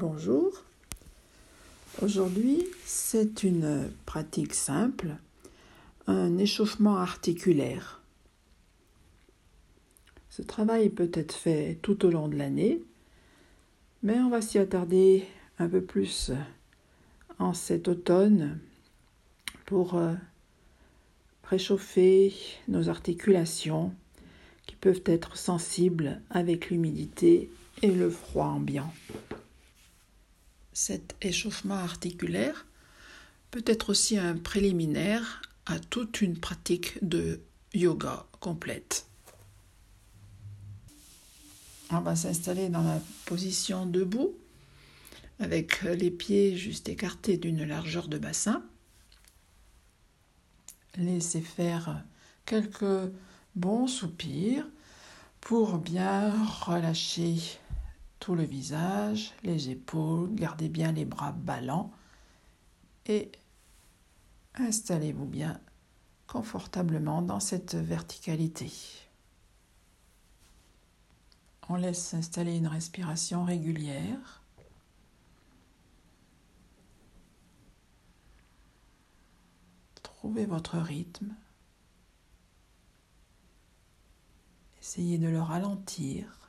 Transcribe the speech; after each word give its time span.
Bonjour. 0.00 0.52
Aujourd'hui, 2.02 2.64
c'est 2.84 3.42
une 3.42 3.90
pratique 4.06 4.54
simple, 4.54 5.16
un 6.06 6.38
échauffement 6.38 6.98
articulaire. 6.98 8.00
Ce 10.30 10.40
travail 10.42 10.88
peut 10.88 11.10
être 11.14 11.34
fait 11.34 11.80
tout 11.82 12.06
au 12.06 12.12
long 12.12 12.28
de 12.28 12.36
l'année, 12.36 12.80
mais 14.04 14.20
on 14.20 14.30
va 14.30 14.40
s'y 14.40 14.58
attarder 14.58 15.26
un 15.58 15.68
peu 15.68 15.80
plus 15.80 16.30
en 17.40 17.52
cet 17.52 17.88
automne 17.88 18.60
pour 19.66 19.96
euh, 19.96 20.14
réchauffer 21.42 22.32
nos 22.68 22.88
articulations 22.88 23.92
qui 24.68 24.76
peuvent 24.76 25.02
être 25.06 25.36
sensibles 25.36 26.20
avec 26.30 26.70
l'humidité 26.70 27.50
et 27.82 27.90
le 27.90 28.08
froid 28.08 28.46
ambiant. 28.46 28.92
Cet 30.80 31.16
échauffement 31.22 31.74
articulaire 31.74 32.64
peut 33.50 33.64
être 33.66 33.90
aussi 33.90 34.16
un 34.16 34.36
préliminaire 34.36 35.42
à 35.66 35.80
toute 35.80 36.20
une 36.20 36.38
pratique 36.38 37.04
de 37.04 37.40
yoga 37.74 38.26
complète. 38.38 39.04
On 41.90 41.98
va 41.98 42.14
s'installer 42.14 42.68
dans 42.68 42.84
la 42.84 43.02
position 43.26 43.86
debout 43.86 44.36
avec 45.40 45.82
les 45.82 46.12
pieds 46.12 46.56
juste 46.56 46.88
écartés 46.88 47.38
d'une 47.38 47.64
largeur 47.64 48.06
de 48.06 48.18
bassin. 48.18 48.62
Laissez 50.96 51.40
faire 51.40 52.04
quelques 52.46 53.10
bons 53.56 53.88
soupirs 53.88 54.64
pour 55.40 55.78
bien 55.78 56.32
relâcher 56.60 57.34
le 58.34 58.44
visage, 58.44 59.32
les 59.42 59.70
épaules, 59.70 60.34
gardez 60.34 60.68
bien 60.68 60.92
les 60.92 61.04
bras 61.04 61.32
ballants 61.32 61.92
et 63.06 63.32
installez-vous 64.54 65.24
bien 65.24 65.60
confortablement 66.26 67.22
dans 67.22 67.40
cette 67.40 67.74
verticalité. 67.74 68.70
On 71.70 71.76
laisse 71.76 72.02
s'installer 72.02 72.56
une 72.56 72.66
respiration 72.66 73.44
régulière. 73.44 74.42
Trouvez 80.02 80.46
votre 80.46 80.78
rythme. 80.78 81.34
Essayez 84.80 85.18
de 85.18 85.28
le 85.28 85.40
ralentir. 85.40 86.47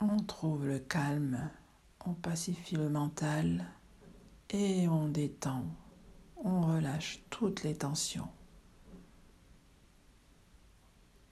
On 0.00 0.18
trouve 0.18 0.66
le 0.66 0.78
calme, 0.78 1.50
on 2.04 2.12
pacifie 2.12 2.76
le 2.76 2.90
mental 2.90 3.64
et 4.50 4.86
on 4.88 5.08
détend, 5.08 5.64
on 6.36 6.60
relâche 6.60 7.22
toutes 7.30 7.62
les 7.62 7.74
tensions. 7.74 8.28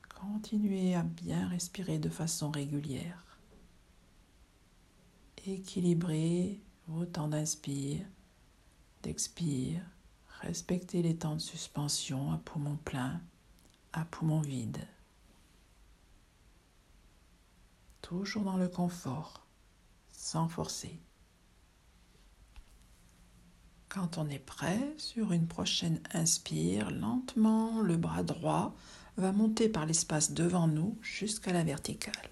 Continuez 0.09 0.95
à 0.95 1.03
bien 1.03 1.47
respirer 1.49 1.99
de 1.99 2.09
façon 2.09 2.51
régulière. 2.51 3.39
Équilibrez 5.47 6.63
vos 6.89 7.05
temps 7.05 7.29
d'inspire, 7.29 8.07
d'expire. 9.03 9.83
Respectez 10.41 11.03
les 11.03 11.17
temps 11.17 11.35
de 11.35 11.41
suspension 11.41 12.33
à 12.33 12.39
poumon 12.39 12.77
plein, 12.77 13.21
à 13.93 14.07
poumon 14.07 14.41
vide. 14.41 14.87
Toujours 18.05 18.43
dans 18.43 18.59
le 18.59 18.69
confort, 18.69 19.47
sans 20.13 20.47
forcer. 20.47 21.01
Quand 23.89 24.19
on 24.19 24.29
est 24.29 24.39
prêt, 24.39 24.93
sur 24.99 25.33
une 25.33 25.47
prochaine 25.47 26.01
inspire, 26.13 26.91
lentement, 26.91 27.81
le 27.81 27.97
bras 27.97 28.23
droit 28.23 28.75
va 29.17 29.33
monter 29.33 29.71
par 29.71 29.87
l'espace 29.87 30.33
devant 30.33 30.69
nous 30.69 30.99
jusqu'à 31.01 31.53
la 31.53 31.65
verticale. 31.65 32.31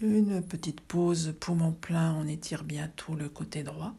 Une 0.00 0.42
petite 0.42 0.80
pause 0.80 1.34
poumon 1.40 1.72
plein, 1.72 2.14
on 2.14 2.28
étire 2.28 2.62
bien 2.62 2.86
tout 2.94 3.16
le 3.16 3.28
côté 3.28 3.64
droit. 3.64 3.94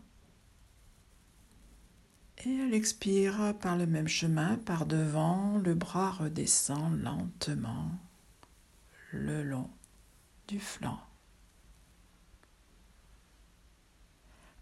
Et 2.46 2.58
elle 2.58 2.76
expire 2.76 3.56
par 3.60 3.76
le 3.76 3.88
même 3.88 4.08
chemin, 4.08 4.58
par 4.58 4.86
devant, 4.86 5.58
le 5.58 5.74
bras 5.74 6.12
redescend 6.12 7.02
lentement 7.02 7.90
le 9.12 9.44
long 9.44 9.70
du 10.48 10.60
flanc. 10.60 11.00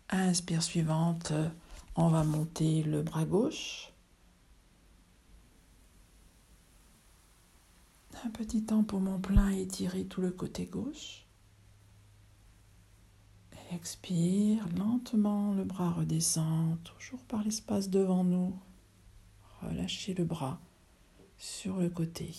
Inspire 0.10 0.64
suivante, 0.64 1.34
on 1.96 2.08
va 2.08 2.24
monter 2.24 2.84
le 2.84 3.02
bras 3.02 3.26
gauche. 3.26 3.92
Un 8.24 8.30
petit 8.30 8.64
temps 8.64 8.84
pour 8.84 9.02
mon 9.02 9.20
plein, 9.20 9.50
étirer 9.50 10.06
tout 10.06 10.22
le 10.22 10.32
côté 10.32 10.68
gauche. 10.68 11.23
Expire 13.72 14.68
lentement, 14.78 15.54
le 15.54 15.64
bras 15.64 15.92
redescend, 15.92 16.78
toujours 16.84 17.22
par 17.22 17.44
l'espace 17.44 17.90
devant 17.90 18.24
nous. 18.24 18.54
Relâchez 19.62 20.14
le 20.14 20.26
bras 20.26 20.60
sur 21.38 21.78
le 21.78 21.90
côté. 21.90 22.34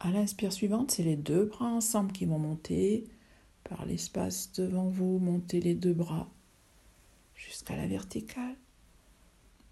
À 0.00 0.10
l'inspire 0.10 0.52
suivante, 0.52 0.90
c'est 0.90 1.02
les 1.02 1.16
deux 1.16 1.46
bras 1.46 1.68
ensemble 1.68 2.12
qui 2.12 2.24
vont 2.24 2.38
monter 2.38 3.04
par 3.64 3.86
l'espace 3.86 4.52
devant 4.52 4.88
vous. 4.88 5.18
Montez 5.18 5.60
les 5.60 5.74
deux 5.74 5.94
bras 5.94 6.28
jusqu'à 7.34 7.76
la 7.76 7.86
verticale. 7.86 8.56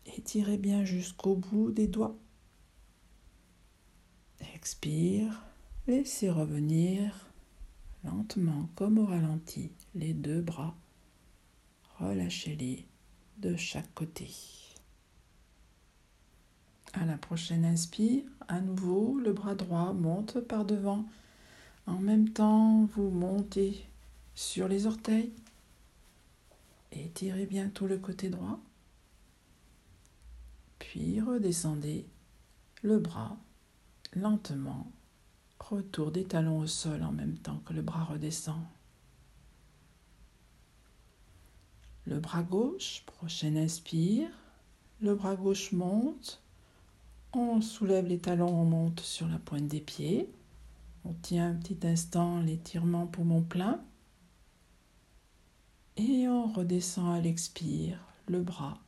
Étirez 0.07 0.59
bien 0.59 0.85
jusqu'au 0.85 1.37
bout 1.37 1.71
des 1.71 1.87
doigts. 1.87 2.17
Expire, 4.55 5.45
laissez 5.87 6.31
revenir 6.31 7.30
lentement 8.05 8.69
comme 8.75 8.99
au 8.99 9.07
ralenti, 9.07 9.73
les 9.95 10.15
deux 10.15 10.41
bras. 10.41 10.75
Relâchez-les 11.99 12.87
de 13.39 13.57
chaque 13.57 13.93
côté. 13.95 14.31
À 16.93 17.05
la 17.05 17.19
prochaine 17.19 17.65
inspire, 17.65 18.25
à 18.49 18.61
nouveau, 18.61 19.19
le 19.19 19.33
bras 19.33 19.55
droit 19.55 19.93
monte 19.93 20.41
par 20.41 20.65
devant. 20.65 21.05
En 21.87 21.99
même 21.99 22.31
temps, 22.31 22.85
vous 22.95 23.11
montez 23.11 23.87
sur 24.35 24.67
les 24.67 24.87
orteils. 24.87 25.33
Étirez 26.93 27.47
bien 27.47 27.69
tout 27.69 27.87
le 27.87 27.99
côté 27.99 28.29
droit. 28.29 28.61
Puis 30.79 31.21
redescendez 31.21 32.07
le 32.83 32.99
bras 32.99 33.37
lentement 34.15 34.91
Retour 35.61 36.11
des 36.11 36.25
talons 36.25 36.59
au 36.59 36.67
sol 36.67 37.03
en 37.05 37.13
même 37.13 37.39
temps 37.39 37.61
que 37.65 37.73
le 37.73 37.83
bras 37.83 38.03
redescend. 38.05 38.61
Le 42.07 42.19
bras 42.19 42.43
gauche, 42.43 43.05
prochaine 43.07 43.57
inspire. 43.57 44.29
Le 45.01 45.15
bras 45.15 45.37
gauche 45.37 45.71
monte. 45.71 46.43
On 47.33 47.61
soulève 47.61 48.07
les 48.07 48.19
talons, 48.19 48.53
on 48.53 48.65
monte 48.65 48.99
sur 48.99 49.29
la 49.29 49.39
pointe 49.39 49.69
des 49.69 49.81
pieds. 49.81 50.29
On 51.05 51.13
tient 51.13 51.51
un 51.51 51.55
petit 51.55 51.87
instant 51.87 52.41
l'étirement 52.41 53.07
poumon 53.07 53.43
plein. 53.43 53.81
Et 55.97 56.27
on 56.27 56.51
redescend 56.51 57.15
à 57.15 57.21
l'expire, 57.21 57.99
le 58.27 58.43
bras, 58.43 58.79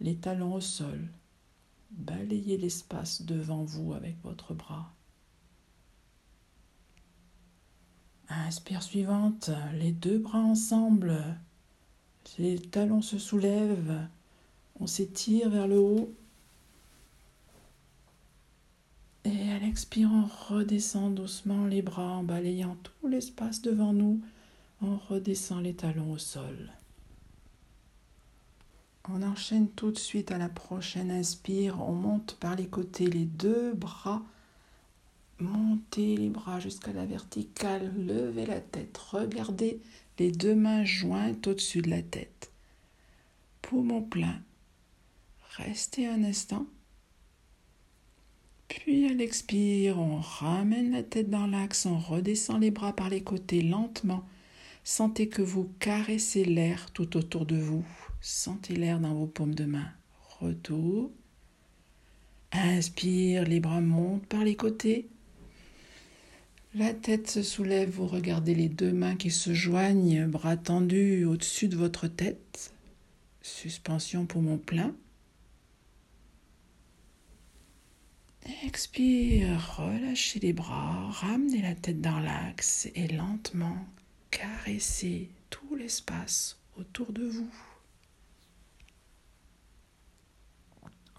les 0.00 0.16
talons 0.16 0.54
au 0.54 0.60
sol. 0.60 1.08
Balayez 1.90 2.56
l'espace 2.56 3.22
devant 3.22 3.64
vous 3.64 3.92
avec 3.92 4.16
votre 4.22 4.54
bras. 4.54 4.94
Inspire 8.34 8.82
suivante, 8.82 9.50
les 9.74 9.92
deux 9.92 10.18
bras 10.18 10.40
ensemble. 10.40 11.22
Les 12.38 12.58
talons 12.58 13.02
se 13.02 13.18
soulèvent. 13.18 14.00
On 14.80 14.86
s'étire 14.86 15.50
vers 15.50 15.68
le 15.68 15.78
haut. 15.78 16.14
Et 19.24 19.52
à 19.52 19.58
l'expire, 19.58 20.10
on 20.12 20.24
redescend 20.48 21.14
doucement 21.14 21.66
les 21.66 21.82
bras 21.82 22.16
en 22.16 22.22
balayant 22.22 22.76
tout 22.82 23.06
l'espace 23.08 23.60
devant 23.60 23.92
nous. 23.92 24.20
On 24.80 24.96
redescend 24.96 25.62
les 25.62 25.74
talons 25.74 26.12
au 26.12 26.18
sol. 26.18 26.72
On 29.08 29.22
enchaîne 29.22 29.68
tout 29.68 29.90
de 29.90 29.98
suite 29.98 30.32
à 30.32 30.38
la 30.38 30.48
prochaine 30.48 31.10
inspire. 31.10 31.80
On 31.82 31.92
monte 31.92 32.36
par 32.40 32.56
les 32.56 32.66
côtés 32.66 33.06
les 33.06 33.26
deux 33.26 33.74
bras 33.74 34.22
Montez 35.38 36.16
les 36.16 36.28
bras 36.28 36.60
jusqu'à 36.60 36.92
la 36.92 37.04
verticale, 37.04 37.92
levez 37.96 38.46
la 38.46 38.60
tête, 38.60 38.96
regardez 38.96 39.80
les 40.18 40.30
deux 40.30 40.54
mains 40.54 40.84
jointes 40.84 41.46
au-dessus 41.46 41.82
de 41.82 41.90
la 41.90 42.02
tête. 42.02 42.52
Poumon 43.60 44.02
plein. 44.02 44.40
Restez 45.56 46.06
un 46.06 46.22
instant. 46.22 46.66
Puis 48.68 49.06
à 49.06 49.12
l'expire, 49.12 49.98
on 49.98 50.18
ramène 50.18 50.92
la 50.92 51.02
tête 51.02 51.28
dans 51.28 51.46
l'axe, 51.46 51.86
on 51.86 51.98
redescend 51.98 52.60
les 52.60 52.70
bras 52.70 52.94
par 52.94 53.10
les 53.10 53.22
côtés 53.22 53.62
lentement. 53.62 54.24
Sentez 54.84 55.28
que 55.28 55.42
vous 55.42 55.70
caressez 55.78 56.44
l'air 56.44 56.90
tout 56.92 57.16
autour 57.16 57.46
de 57.46 57.56
vous. 57.56 57.84
Sentez 58.20 58.74
l'air 58.74 58.98
dans 58.98 59.14
vos 59.14 59.26
paumes 59.26 59.54
de 59.54 59.64
main. 59.64 59.88
Retour. 60.40 61.10
Inspire, 62.52 63.44
les 63.44 63.60
bras 63.60 63.80
montent 63.80 64.26
par 64.26 64.44
les 64.44 64.56
côtés. 64.56 65.08
La 66.74 66.94
tête 66.94 67.28
se 67.28 67.42
soulève, 67.42 67.90
vous 67.90 68.06
regardez 68.06 68.54
les 68.54 68.70
deux 68.70 68.92
mains 68.92 69.16
qui 69.16 69.30
se 69.30 69.52
joignent, 69.52 70.26
bras 70.26 70.56
tendus 70.56 71.26
au-dessus 71.26 71.68
de 71.68 71.76
votre 71.76 72.08
tête. 72.08 72.72
Suspension 73.42 74.24
poumon 74.24 74.56
plein. 74.56 74.94
Expire, 78.64 79.76
relâchez 79.76 80.40
les 80.40 80.54
bras, 80.54 81.10
ramenez 81.10 81.60
la 81.60 81.74
tête 81.74 82.00
dans 82.00 82.20
l'axe 82.20 82.88
et 82.94 83.06
lentement 83.06 83.76
caressez 84.30 85.28
tout 85.50 85.76
l'espace 85.76 86.56
autour 86.78 87.12
de 87.12 87.24
vous. 87.24 87.50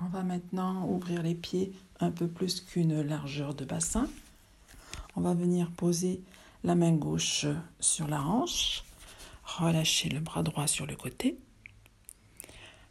On 0.02 0.08
va 0.08 0.24
maintenant 0.24 0.90
ouvrir 0.90 1.22
les 1.22 1.36
pieds 1.36 1.72
un 2.00 2.10
peu 2.10 2.28
plus 2.28 2.60
qu'une 2.60 3.02
largeur 3.02 3.54
de 3.54 3.64
bassin. 3.64 4.10
On 5.16 5.22
va 5.22 5.34
venir 5.34 5.72
poser 5.72 6.22
la 6.64 6.76
main 6.76 6.94
gauche 6.94 7.46
sur 7.80 8.08
la 8.08 8.22
hanche, 8.22 8.84
relâcher 9.44 10.10
le 10.10 10.20
bras 10.20 10.44
droit 10.44 10.68
sur 10.68 10.86
le 10.86 10.96
côté. 10.96 11.38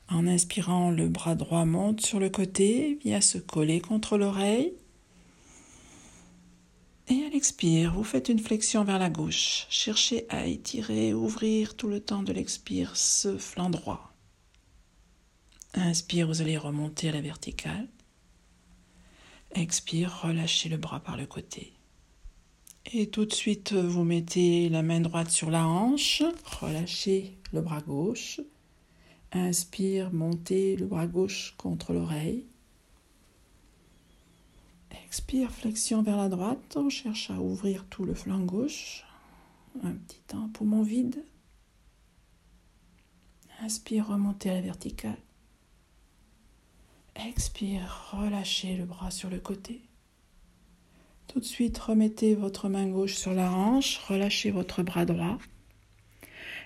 En 0.08 0.26
inspirant, 0.26 0.90
le 0.90 1.08
bras 1.08 1.34
droit 1.34 1.64
monte 1.64 2.02
sur 2.02 2.20
le 2.20 2.28
côté, 2.28 2.98
vient 3.02 3.20
se 3.20 3.38
coller 3.38 3.80
contre 3.80 4.18
l'oreille. 4.18 4.74
Et 7.08 7.24
à 7.24 7.30
l'expire, 7.30 7.94
vous 7.94 8.04
faites 8.04 8.28
une 8.28 8.38
flexion 8.38 8.84
vers 8.84 8.98
la 8.98 9.10
gauche. 9.10 9.66
Cherchez 9.70 10.26
à 10.28 10.46
étirer, 10.46 11.14
ouvrir 11.14 11.76
tout 11.76 11.88
le 11.88 12.00
temps 12.00 12.22
de 12.22 12.32
l'expire 12.32 12.96
ce 12.96 13.38
flanc 13.38 13.70
droit. 13.70 14.12
Inspire, 15.74 16.26
vous 16.26 16.42
allez 16.42 16.58
remonter 16.58 17.08
à 17.08 17.12
la 17.12 17.20
verticale. 17.20 17.88
Expire, 19.54 20.22
relâchez 20.22 20.68
le 20.68 20.76
bras 20.76 21.00
par 21.00 21.16
le 21.16 21.26
côté. 21.26 21.72
Et 22.86 23.08
tout 23.08 23.24
de 23.24 23.32
suite, 23.32 23.72
vous 23.72 24.04
mettez 24.04 24.68
la 24.68 24.82
main 24.82 25.00
droite 25.00 25.30
sur 25.30 25.50
la 25.50 25.66
hanche, 25.66 26.22
relâchez 26.60 27.36
le 27.52 27.60
bras 27.60 27.80
gauche. 27.80 28.40
Inspire, 29.32 30.12
montez 30.12 30.76
le 30.76 30.86
bras 30.86 31.06
gauche 31.06 31.54
contre 31.56 31.92
l'oreille. 31.92 32.44
Expire, 35.06 35.50
flexion 35.50 36.02
vers 36.02 36.16
la 36.16 36.28
droite. 36.28 36.76
On 36.76 36.90
cherche 36.90 37.30
à 37.30 37.40
ouvrir 37.40 37.86
tout 37.86 38.04
le 38.04 38.14
flanc 38.14 38.40
gauche. 38.40 39.04
Un 39.82 39.92
petit 39.92 40.20
temps, 40.26 40.48
poumon 40.48 40.82
vide. 40.82 41.24
Inspire, 43.60 44.08
remontez 44.08 44.50
à 44.50 44.54
la 44.54 44.60
verticale. 44.60 45.18
Expire, 47.14 48.10
relâchez 48.12 48.76
le 48.76 48.84
bras 48.84 49.10
sur 49.10 49.30
le 49.30 49.38
côté. 49.38 49.82
Tout 51.28 51.40
de 51.40 51.44
suite, 51.44 51.78
remettez 51.78 52.34
votre 52.34 52.68
main 52.68 52.86
gauche 52.86 53.14
sur 53.14 53.32
la 53.32 53.50
hanche, 53.50 53.98
relâchez 54.08 54.50
votre 54.50 54.82
bras 54.82 55.06
droit. 55.06 55.38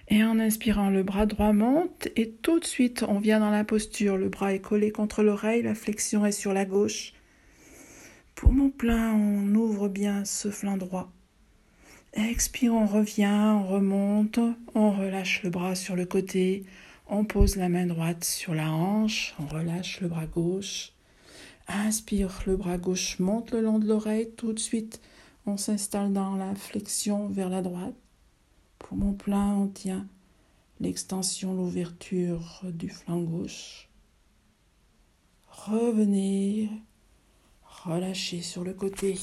Et 0.08 0.22
en 0.22 0.38
inspirant, 0.38 0.90
le 0.90 1.02
bras 1.02 1.26
droit 1.26 1.52
monte 1.52 2.08
et 2.16 2.30
tout 2.30 2.60
de 2.60 2.64
suite, 2.64 3.04
on 3.08 3.18
vient 3.18 3.40
dans 3.40 3.50
la 3.50 3.64
posture. 3.64 4.16
Le 4.16 4.28
bras 4.28 4.54
est 4.54 4.60
collé 4.60 4.90
contre 4.90 5.22
l'oreille, 5.22 5.62
la 5.62 5.74
flexion 5.74 6.24
est 6.24 6.32
sur 6.32 6.52
la 6.52 6.64
gauche. 6.64 7.12
Poumon 8.36 8.70
plein, 8.70 9.14
on 9.14 9.54
ouvre 9.54 9.88
bien 9.88 10.24
ce 10.24 10.50
flanc 10.50 10.76
droit. 10.76 11.10
Expire, 12.12 12.74
on 12.74 12.86
revient, 12.86 13.54
on 13.56 13.66
remonte, 13.66 14.38
on 14.74 14.90
relâche 14.90 15.42
le 15.42 15.50
bras 15.50 15.74
sur 15.74 15.96
le 15.96 16.06
côté, 16.06 16.64
on 17.08 17.24
pose 17.24 17.56
la 17.56 17.68
main 17.68 17.86
droite 17.86 18.24
sur 18.24 18.54
la 18.54 18.70
hanche, 18.70 19.34
on 19.38 19.46
relâche 19.46 20.00
le 20.00 20.08
bras 20.08 20.26
gauche. 20.26 20.92
Inspire, 21.68 22.42
le 22.46 22.56
bras 22.56 22.78
gauche 22.78 23.18
monte 23.18 23.50
le 23.50 23.60
long 23.60 23.78
de 23.78 23.86
l'oreille, 23.86 24.30
tout 24.36 24.52
de 24.52 24.58
suite, 24.58 25.00
on 25.46 25.56
s'installe 25.56 26.12
dans 26.12 26.36
la 26.36 26.54
flexion 26.54 27.28
vers 27.28 27.48
la 27.48 27.62
droite. 27.62 27.94
Poumon 28.78 29.14
plein, 29.14 29.54
on 29.54 29.68
tient 29.68 30.06
l'extension, 30.80 31.54
l'ouverture 31.54 32.60
du 32.64 32.88
flanc 32.88 33.20
gauche. 33.20 33.88
Revenez, 35.48 36.70
relâchez 37.84 38.42
sur 38.42 38.62
le 38.62 38.74
côté. 38.74 39.18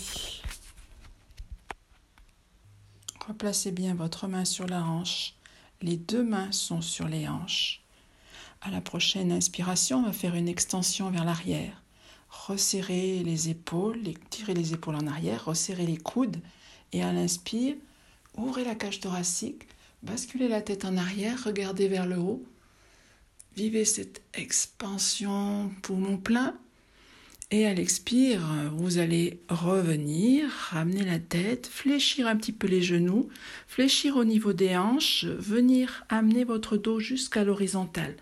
Replacez 3.28 3.72
bien 3.72 3.96
votre 3.96 4.28
main 4.28 4.44
sur 4.44 4.68
la 4.68 4.84
hanche. 4.84 5.36
Les 5.82 5.96
deux 5.96 6.24
mains 6.24 6.52
sont 6.52 6.82
sur 6.82 7.08
les 7.08 7.28
hanches. 7.28 7.82
À 8.62 8.72
la 8.72 8.82
prochaine 8.82 9.32
inspiration, 9.32 10.00
on 10.00 10.04
va 10.04 10.14
faire 10.14 10.36
une 10.36 10.48
extension 10.48 11.10
vers 11.10 11.26
l'arrière. 11.26 11.83
Resserrez 12.48 13.24
les 13.24 13.50
épaules, 13.50 14.02
tirez 14.30 14.54
les 14.54 14.74
épaules 14.74 14.96
en 14.96 15.08
arrière, 15.08 15.46
resserrez 15.46 15.86
les 15.86 15.98
coudes 15.98 16.38
et 16.92 17.04
à 17.04 17.14
l'inspire, 17.14 17.76
Ouvrez 18.36 18.64
la 18.64 18.74
cage 18.74 19.00
thoracique, 19.00 19.68
basculez 20.02 20.48
la 20.48 20.62
tête 20.62 20.86
en 20.86 20.98
arrière, 20.98 21.44
regardez 21.46 21.88
vers 21.88 22.08
le 22.08 22.18
haut. 22.18 22.44
Vivez 23.56 23.86
cette 23.86 24.24
expansion 24.34 25.72
poumon 25.84 26.18
plein. 26.18 26.58
Et 27.52 27.68
à 27.68 27.74
l'expire, 27.76 28.42
vous 28.76 28.98
allez 28.98 29.40
revenir, 29.48 30.50
ramener 30.72 31.04
la 31.04 31.20
tête, 31.20 31.68
fléchir 31.68 32.28
un 32.28 32.36
petit 32.36 32.52
peu 32.52 32.66
les 32.66 32.82
genoux, 32.82 33.30
fléchir 33.68 34.18
au 34.18 34.26
niveau 34.26 34.54
des 34.54 34.76
hanches, 34.76 35.26
venir 35.26 36.04
amener 36.10 36.46
votre 36.46 36.78
dos 36.78 37.00
jusqu'à 37.00 37.44
l'horizontale. 37.44 38.16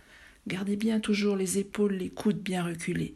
Gardez 0.47 0.75
bien 0.75 0.99
toujours 0.99 1.37
les 1.37 1.59
épaules, 1.59 1.93
les 1.93 2.09
coudes 2.09 2.41
bien 2.41 2.65
reculés. 2.65 3.15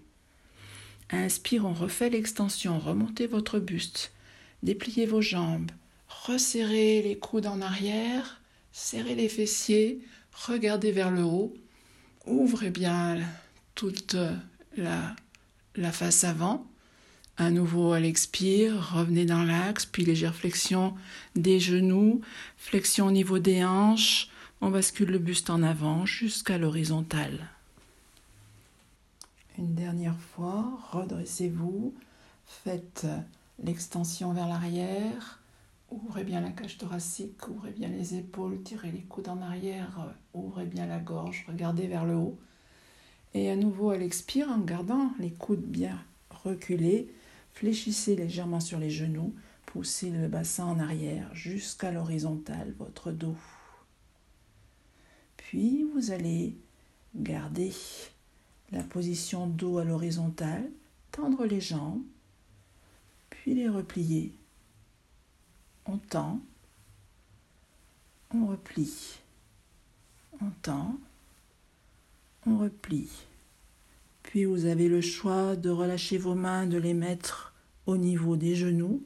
Inspire, 1.11 1.65
on 1.65 1.73
refait 1.73 2.09
l'extension, 2.09 2.79
remontez 2.79 3.27
votre 3.27 3.59
buste, 3.59 4.11
dépliez 4.63 5.05
vos 5.05 5.21
jambes, 5.21 5.71
resserrez 6.07 7.01
les 7.03 7.17
coudes 7.17 7.45
en 7.45 7.61
arrière, 7.61 8.41
serrez 8.71 9.13
les 9.13 9.29
fessiers, 9.29 10.01
regardez 10.31 10.91
vers 10.91 11.11
le 11.11 11.21
haut, 11.21 11.53
ouvrez 12.25 12.71
bien 12.71 13.19
toute 13.75 14.15
la, 14.75 15.15
face 15.91 16.23
avant. 16.23 16.65
À 17.37 17.51
nouveau 17.51 17.91
à 17.91 17.99
l'expire, 17.99 18.93
revenez 18.95 19.25
dans 19.25 19.43
l'axe, 19.43 19.85
puis 19.85 20.05
légère 20.05 20.33
flexion 20.33 20.95
des 21.35 21.59
genoux, 21.59 22.21
flexion 22.57 23.07
au 23.07 23.11
niveau 23.11 23.39
des 23.39 23.63
hanches, 23.63 24.29
on 24.61 24.71
bascule 24.71 25.11
le 25.11 25.19
buste 25.19 25.49
en 25.49 25.61
avant 25.61 26.05
jusqu'à 26.05 26.57
l'horizontale. 26.57 27.49
Une 29.57 29.73
dernière 29.73 30.19
fois, 30.19 30.79
redressez-vous, 30.91 31.93
faites 32.45 33.07
l'extension 33.59 34.33
vers 34.33 34.47
l'arrière, 34.47 35.39
Ouvrez 35.91 36.23
bien 36.23 36.41
la 36.41 36.49
cage 36.49 36.77
thoracique, 36.77 37.47
ouvrez 37.47 37.71
bien 37.71 37.89
les 37.89 38.15
épaules, 38.15 38.61
tirez 38.63 38.91
les 38.91 39.03
coudes 39.03 39.29
en 39.29 39.41
arrière, 39.41 39.99
euh, 39.99 40.11
ouvrez 40.33 40.65
bien 40.65 40.87
la 40.87 40.99
gorge, 40.99 41.45
regardez 41.47 41.87
vers 41.87 42.05
le 42.05 42.15
haut. 42.15 42.39
Et 43.33 43.51
à 43.51 43.55
nouveau 43.55 43.91
à 43.91 43.97
l'expire, 43.97 44.49
en 44.49 44.59
gardant 44.59 45.11
les 45.19 45.31
coudes 45.31 45.65
bien 45.65 46.03
reculés, 46.29 47.13
fléchissez 47.53 48.15
légèrement 48.15 48.59
sur 48.59 48.79
les 48.79 48.89
genoux, 48.89 49.33
poussez 49.67 50.09
le 50.09 50.27
bassin 50.27 50.65
en 50.65 50.79
arrière 50.79 51.33
jusqu'à 51.35 51.91
l'horizontale, 51.91 52.73
votre 52.79 53.11
dos. 53.11 53.37
Puis 55.37 55.85
vous 55.93 56.11
allez 56.11 56.57
garder 57.15 57.71
position 58.83 59.47
dos 59.47 59.77
à 59.77 59.83
l'horizontale, 59.83 60.69
tendre 61.11 61.45
les 61.45 61.61
jambes, 61.61 62.03
puis 63.29 63.53
les 63.53 63.69
replier 63.69 64.33
on 65.85 65.97
tend, 65.97 66.41
on 68.33 68.47
replie, 68.47 69.19
on 70.41 70.49
tend, 70.61 70.97
on 72.45 72.57
replie. 72.57 73.09
Puis 74.23 74.45
vous 74.45 74.65
avez 74.65 74.89
le 74.89 75.01
choix 75.01 75.55
de 75.55 75.69
relâcher 75.69 76.17
vos 76.17 76.33
mains, 76.33 76.65
de 76.65 76.77
les 76.77 76.95
mettre 76.95 77.53
au 77.85 77.97
niveau 77.97 78.35
des 78.35 78.55
genoux, 78.55 79.03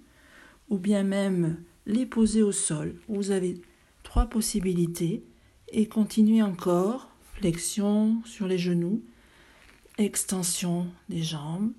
ou 0.69 0.77
bien 0.77 1.03
même 1.03 1.57
les 1.85 2.05
poser 2.05 2.41
au 2.41 2.53
sol. 2.53 2.95
Vous 3.09 3.31
avez 3.31 3.61
trois 4.03 4.27
possibilités 4.27 5.23
et 5.69 5.87
continuez 5.87 6.41
encore. 6.41 7.07
Flexion 7.33 8.21
sur 8.25 8.47
les 8.47 8.57
genoux, 8.57 9.01
extension 9.99 10.87
des 11.09 11.21
jambes, 11.21 11.73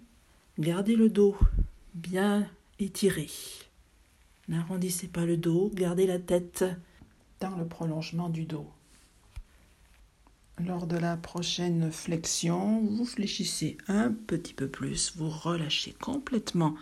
gardez 0.59 0.95
le 0.95 1.09
dos 1.09 1.37
bien 1.95 2.47
étiré. 2.79 3.29
N'arrondissez 4.49 5.09
pas 5.09 5.25
le 5.25 5.39
dos, 5.39 5.71
gardez 5.75 6.07
la 6.07 6.19
tête 6.19 6.65
dans 7.41 7.57
le 7.57 7.67
prolongement 7.67 8.29
du 8.29 8.45
dos. 8.45 8.67
lors 10.59 10.87
de 10.87 10.99
la 10.99 11.17
prochaine 11.17 11.91
flexion, 11.91 12.83
vous 12.83 13.07
fléchissez 13.07 13.79
un 13.89 14.13
petit 14.13 14.53
peu 14.53 14.69
plus, 14.69 15.15
vous 15.17 15.31
relâchez 15.31 15.93
complètement 15.93 16.75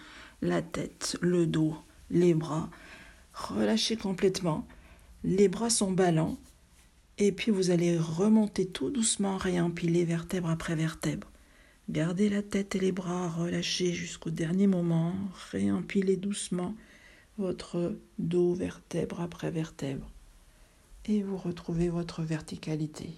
la 0.42 0.62
tête, 0.62 1.16
le 1.20 1.46
dos, 1.46 1.76
les 2.10 2.34
bras. 2.34 2.68
Relâchez 3.32 3.96
complètement. 3.96 4.66
Les 5.22 5.46
bras 5.48 5.70
sont 5.70 5.92
ballants. 5.92 6.38
Et 7.20 7.32
puis 7.32 7.50
vous 7.50 7.70
allez 7.72 7.98
remonter 7.98 8.66
tout 8.66 8.90
doucement, 8.90 9.36
réempiler 9.36 10.04
vertèbre 10.04 10.50
après 10.50 10.76
vertèbre. 10.76 11.28
Gardez 11.90 12.28
la 12.28 12.42
tête 12.42 12.76
et 12.76 12.78
les 12.78 12.92
bras 12.92 13.28
relâchés 13.28 13.92
jusqu'au 13.92 14.30
dernier 14.30 14.68
moment. 14.68 15.14
Réempilez 15.50 16.16
doucement 16.16 16.74
votre 17.36 17.96
dos 18.20 18.54
vertèbre 18.54 19.20
après 19.20 19.50
vertèbre. 19.50 20.08
Et 21.06 21.22
vous 21.24 21.36
retrouvez 21.36 21.88
votre 21.88 22.22
verticalité. 22.22 23.10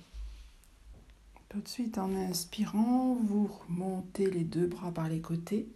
Tout 1.51 1.61
de 1.61 1.69
suite, 1.69 1.99
en 1.99 2.15
inspirant, 2.15 3.19
vous 3.23 3.51
montez 3.69 4.31
les 4.31 4.45
deux 4.45 4.67
bras 4.67 4.93
par 4.93 5.09
les 5.09 5.21
côtés. 5.21 5.69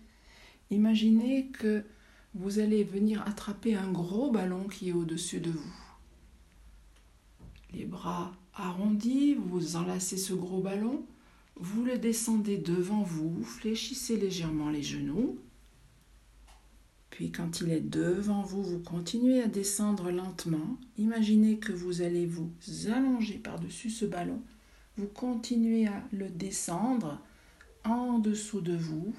Imaginez 0.71 1.49
que 1.49 1.85
vous 2.35 2.59
allez 2.59 2.85
venir 2.85 3.23
attraper 3.27 3.75
un 3.75 3.91
gros 3.91 4.31
ballon 4.31 4.69
qui 4.69 4.91
est 4.91 4.93
au-dessus 4.93 5.41
de 5.41 5.51
vous. 5.51 5.84
Les 7.75 7.85
bras 7.85 8.33
arrondis, 8.55 9.35
vous 9.35 9.77
enlacez 9.77 10.17
ce 10.17 10.33
gros 10.33 10.61
ballon, 10.61 11.05
vous 11.57 11.85
le 11.85 11.99
descendez 11.99 12.57
devant 12.57 13.03
vous, 13.03 13.43
fléchissez 13.43 14.17
légèrement 14.17 14.71
les 14.71 14.83
genoux. 14.83 15.39
Puis 17.11 17.31
quand 17.31 17.61
il 17.61 17.71
est 17.71 17.81
devant 17.81 18.43
vous, 18.43 18.63
vous 18.63 18.81
continuez 18.81 19.43
à 19.43 19.47
descendre 19.47 20.11
lentement. 20.11 20.79
Imaginez 20.99 21.59
que 21.59 21.73
vous 21.73 22.03
allez 22.03 22.27
vous 22.27 22.51
allonger 22.89 23.35
par-dessus 23.35 23.91
ce 23.91 24.05
ballon. 24.05 24.43
Vous 24.97 25.07
continuez 25.07 25.87
à 25.87 26.03
le 26.13 26.29
descendre 26.29 27.21
en 27.85 28.19
dessous 28.19 28.61
de 28.61 28.77
vous. 28.77 29.15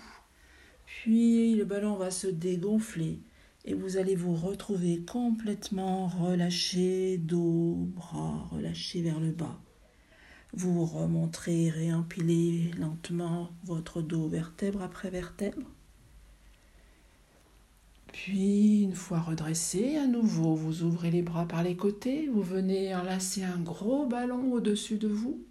Puis 0.85 1.55
le 1.55 1.65
ballon 1.65 1.95
va 1.95 2.11
se 2.11 2.27
dégonfler 2.27 3.19
et 3.65 3.73
vous 3.73 3.97
allez 3.97 4.15
vous 4.15 4.35
retrouver 4.35 5.01
complètement 5.01 6.07
relâché, 6.07 7.17
dos, 7.17 7.75
bras 7.95 8.47
relâchés 8.51 9.01
vers 9.01 9.19
le 9.19 9.31
bas. 9.31 9.59
Vous 10.53 10.85
remonterez, 10.85 11.69
réempilez 11.69 12.71
lentement 12.77 13.49
votre 13.63 14.01
dos 14.01 14.27
vertèbre 14.27 14.83
après 14.83 15.09
vertèbre. 15.09 15.67
Puis, 18.13 18.83
une 18.83 18.95
fois 18.95 19.19
redressé, 19.19 19.97
à 19.97 20.07
nouveau, 20.07 20.55
vous 20.55 20.83
ouvrez 20.83 21.11
les 21.11 21.23
bras 21.23 21.47
par 21.47 21.63
les 21.63 21.75
côtés, 21.75 22.29
vous 22.31 22.43
venez 22.43 22.95
enlacer 22.95 23.43
un 23.43 23.59
gros 23.59 24.05
ballon 24.05 24.53
au-dessus 24.53 24.97
de 24.97 25.09
vous. 25.09 25.43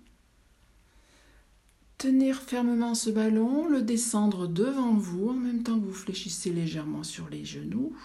Tenir 2.04 2.42
fermement 2.42 2.94
ce 2.94 3.08
ballon, 3.08 3.66
le 3.66 3.80
descendre 3.80 4.46
devant 4.46 4.92
vous 4.92 5.30
en 5.30 5.32
même 5.32 5.62
temps 5.62 5.80
que 5.80 5.86
vous 5.86 5.94
fléchissez 5.94 6.50
légèrement 6.50 7.02
sur 7.02 7.30
les 7.30 7.46
genoux. 7.46 7.96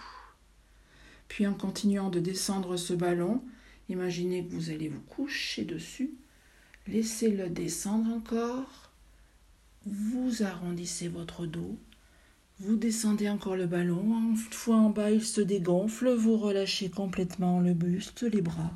Puis 1.28 1.46
en 1.46 1.52
continuant 1.52 2.08
de 2.08 2.18
descendre 2.18 2.78
ce 2.78 2.94
ballon, 2.94 3.42
imaginez 3.90 4.42
que 4.42 4.54
vous 4.54 4.70
allez 4.70 4.88
vous 4.88 5.02
coucher 5.02 5.66
dessus 5.66 6.14
Laissez-le 6.88 7.50
descendre 7.50 8.10
encore. 8.10 8.90
Vous 9.84 10.42
arrondissez 10.44 11.08
votre 11.08 11.44
dos. 11.44 11.76
Vous 12.58 12.76
descendez 12.76 13.28
encore 13.28 13.56
le 13.56 13.66
ballon. 13.66 14.30
Une 14.30 14.36
fois 14.36 14.76
en 14.76 14.88
bas, 14.88 15.10
il 15.10 15.22
se 15.22 15.42
dégonfle. 15.42 16.08
Vous 16.14 16.38
relâchez 16.38 16.88
complètement 16.88 17.60
le 17.60 17.74
buste, 17.74 18.22
les 18.22 18.40
bras. 18.40 18.72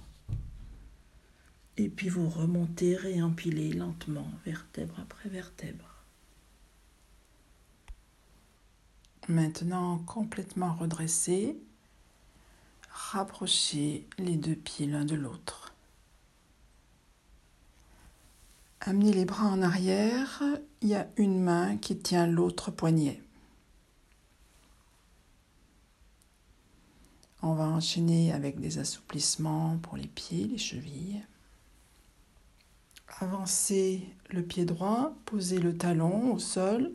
Et 1.77 1.89
puis 1.89 2.09
vous 2.09 2.29
remontez, 2.29 2.97
réempilez 2.97 3.73
lentement, 3.73 4.29
vertèbre 4.45 4.95
après 5.01 5.29
vertèbre. 5.29 5.95
Maintenant, 9.29 9.99
complètement 9.99 10.75
redressé, 10.75 11.57
rapprochez 12.91 14.07
les 14.19 14.37
deux 14.37 14.55
pieds 14.55 14.87
l'un 14.87 15.05
de 15.05 15.15
l'autre. 15.15 15.73
Amenez 18.81 19.15
les 19.15 19.25
bras 19.25 19.47
en 19.47 19.63
arrière, 19.63 20.43
il 20.83 20.89
y 20.89 20.95
a 20.95 21.09
une 21.17 21.43
main 21.43 21.79
qui 21.79 21.97
tient 21.97 22.27
l'autre 22.27 22.71
poignet. 22.71 23.23
On 27.41 27.55
va 27.55 27.65
enchaîner 27.65 28.33
avec 28.33 28.61
des 28.61 28.79
assouplissements 28.79 29.79
pour 29.79 29.97
les 29.97 30.07
pieds, 30.07 30.47
les 30.47 30.59
chevilles. 30.59 31.25
Avancez 33.21 34.09
le 34.31 34.43
pied 34.43 34.65
droit, 34.65 35.15
posez 35.25 35.59
le 35.59 35.77
talon 35.77 36.35
au 36.35 36.39
sol. 36.39 36.93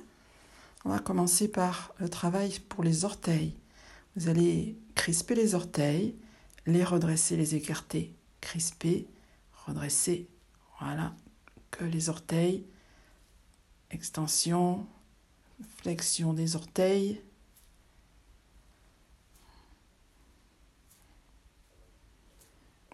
On 0.86 0.90
va 0.90 1.00
commencer 1.00 1.48
par 1.48 1.94
le 1.98 2.10
travail 2.10 2.60
pour 2.68 2.84
les 2.84 3.06
orteils. 3.06 3.56
Vous 4.16 4.28
allez 4.28 4.78
crisper 4.96 5.36
les 5.36 5.56
orteils, 5.56 6.16
les 6.66 6.84
redresser, 6.84 7.38
les 7.38 7.56
écarter. 7.56 8.14
Crisper, 8.42 9.08
redresser. 9.66 10.28
Voilà, 10.80 11.14
les 11.82 12.10
orteils, 12.10 12.66
extension, 13.92 14.86
flexion 15.78 16.34
des 16.34 16.56
orteils. 16.56 17.22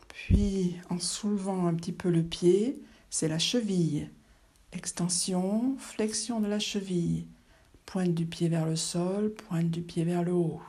Puis 0.07 0.75
en 0.89 0.99
soulevant 0.99 1.67
un 1.67 1.73
petit 1.75 1.91
peu 1.91 2.09
le 2.09 2.23
pied, 2.23 2.81
c'est 3.17 3.29
la 3.29 3.39
cheville. 3.39 4.09
Extension, 4.73 5.77
flexion 5.77 6.41
de 6.41 6.47
la 6.47 6.59
cheville. 6.59 7.25
Pointe 7.85 8.13
du 8.13 8.25
pied 8.25 8.49
vers 8.49 8.65
le 8.65 8.75
sol, 8.75 9.33
pointe 9.33 9.71
du 9.71 9.81
pied 9.81 10.03
vers 10.03 10.21
le 10.21 10.33
haut. 10.33 10.61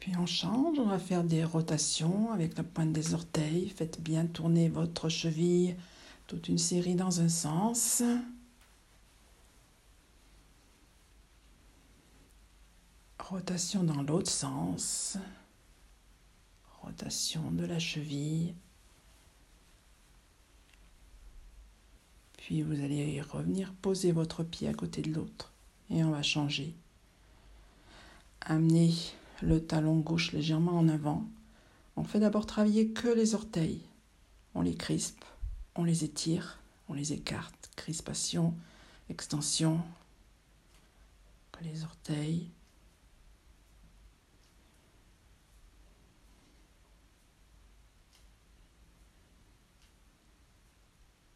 Puis 0.00 0.16
on 0.16 0.26
change, 0.26 0.80
on 0.80 0.86
va 0.86 0.98
faire 0.98 1.22
des 1.22 1.44
rotations 1.44 2.32
avec 2.32 2.56
la 2.56 2.64
pointe 2.64 2.92
des 2.92 3.14
orteils. 3.14 3.68
Faites 3.68 4.00
bien 4.00 4.26
tourner 4.26 4.68
votre 4.68 5.08
cheville 5.08 5.76
toute 6.26 6.48
une 6.48 6.58
série 6.58 6.96
dans 6.96 7.20
un 7.20 7.28
sens. 7.28 8.02
Rotation 13.30 13.84
dans 13.84 14.02
l'autre 14.02 14.28
sens. 14.28 15.16
Rotation 16.82 17.52
de 17.52 17.64
la 17.64 17.78
cheville. 17.78 18.52
Puis 22.38 22.62
vous 22.62 22.82
allez 22.82 23.22
revenir 23.22 23.72
poser 23.72 24.10
votre 24.10 24.42
pied 24.42 24.66
à 24.66 24.74
côté 24.74 25.00
de 25.00 25.12
l'autre. 25.12 25.52
Et 25.90 26.02
on 26.02 26.10
va 26.10 26.24
changer. 26.24 26.74
Amener 28.40 28.92
le 29.42 29.64
talon 29.64 30.00
gauche 30.00 30.32
légèrement 30.32 30.76
en 30.76 30.88
avant. 30.88 31.24
On 31.94 32.02
fait 32.02 32.18
d'abord 32.18 32.46
travailler 32.46 32.88
que 32.88 33.06
les 33.06 33.36
orteils. 33.36 33.82
On 34.56 34.62
les 34.62 34.74
crispe, 34.74 35.24
on 35.76 35.84
les 35.84 36.02
étire, 36.02 36.58
on 36.88 36.94
les 36.94 37.12
écarte. 37.12 37.70
Crispation, 37.76 38.56
extension, 39.08 39.80
les 41.62 41.84
orteils. 41.84 42.50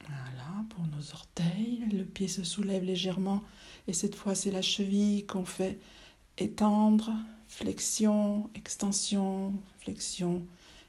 Voilà, 0.07 0.53
pour 0.68 0.85
nos 0.87 1.12
orteils, 1.12 1.85
le 1.92 2.04
pied 2.04 2.28
se 2.28 2.44
soulève 2.44 2.85
légèrement 2.85 3.42
et 3.87 3.92
cette 3.92 4.14
fois 4.14 4.35
c'est 4.35 4.50
la 4.50 4.62
cheville 4.62 5.26
qu'on 5.26 5.44
fait 5.44 5.78
étendre, 6.38 7.12
flexion, 7.47 8.50
extension, 8.54 9.54
flexion, 9.78 10.47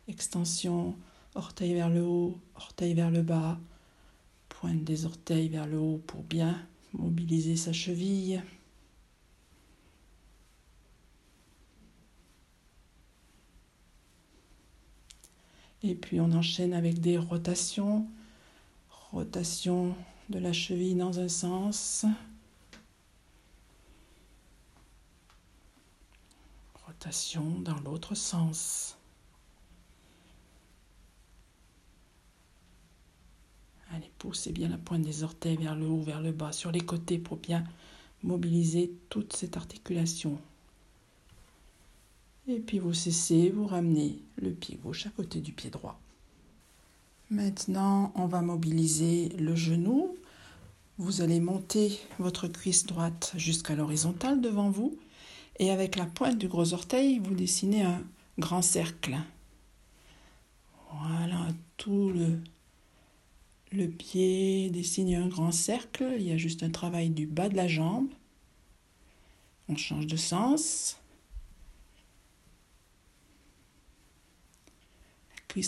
extension, 0.08 0.96
orteil 1.36 1.74
vers 1.74 1.90
le 1.90 2.04
haut, 2.04 2.38
orteil 2.56 2.94
vers 2.94 3.12
le 3.12 3.22
bas, 3.22 3.60
pointe 4.50 4.84
des 4.84 5.06
orteils 5.06 5.50
vers 5.50 5.68
le 5.68 5.78
haut 5.78 6.02
pour 6.08 6.24
bien 6.24 6.60
mobiliser 6.94 7.56
sa 7.56 7.74
cheville. 7.74 8.42
Et 15.84 15.94
puis 15.94 16.20
on 16.20 16.32
enchaîne 16.32 16.74
avec 16.74 17.00
des 17.00 17.18
rotations. 17.18 18.08
Rotation 19.16 19.96
de 20.30 20.40
la 20.40 20.52
cheville 20.52 20.96
dans 20.96 21.22
un 21.22 21.30
sens, 21.30 22.06
dans 27.62 27.80
l'autre 27.84 28.16
sens. 28.16 28.98
Allez, 33.92 34.12
poussez 34.18 34.52
bien 34.52 34.70
la 34.70 34.78
pointe 34.78 35.04
des 35.04 35.24
orteils 35.24 35.58
vers 35.58 35.76
le 35.76 35.86
haut, 35.88 36.02
vers 36.02 36.22
le 36.22 36.32
bas, 36.32 36.52
sur 36.52 36.72
les 36.72 36.82
côtés 36.82 37.20
pour 37.20 37.38
bien 37.38 37.64
mobiliser 38.24 38.92
toute 39.10 39.34
cette 39.34 39.56
articulation. 39.56 40.40
Et 42.48 42.60
puis 42.60 42.80
vous 42.80 42.94
cessez, 42.94 43.50
vous 43.50 43.68
ramenez 43.68 44.20
le 44.38 44.52
pied 44.52 44.78
gauche 44.84 45.06
à 45.06 45.10
côté 45.12 45.42
du 45.42 45.54
pied 45.54 45.70
droit. 45.70 46.00
Maintenant, 47.32 48.12
on 48.16 48.28
va 48.28 48.42
mobiliser 48.42 49.30
le 49.30 49.56
genou. 49.56 50.16
Vous 50.98 51.22
allez 51.22 51.40
monter 51.40 52.00
votre 52.20 52.48
cuisse 52.48 52.86
droite 52.86 53.34
jusqu'à 53.36 53.76
l'horizontale 53.76 54.42
devant 54.42 54.70
vous. 54.70 54.98
Et 55.58 55.72
avec 55.72 55.96
la 55.96 56.06
pointe 56.06 56.38
du 56.38 56.48
gros 56.48 56.74
orteil, 56.74 57.20
vous 57.20 57.34
dessinez 57.34 57.82
un 57.82 58.04
grand 58.38 58.62
cercle. 58.62 59.18
Voilà, 60.92 61.48
tout 61.78 62.12
le, 63.72 63.88
pied 63.88 64.70
dessine 64.70 65.16
un 65.16 65.28
grand 65.28 65.52
cercle. 65.52 66.16
Il 66.18 66.28
y 66.28 66.32
a 66.32 66.38
juste 66.38 66.64
un 66.64 66.70
travail 66.70 67.10
du 67.10 67.26
bas 67.26 67.50
de 67.50 67.56
la 67.56 67.68
jambe. 67.68 68.08
On 69.68 69.76
change 69.76 70.08
de 70.08 70.16
sens. 70.16 70.98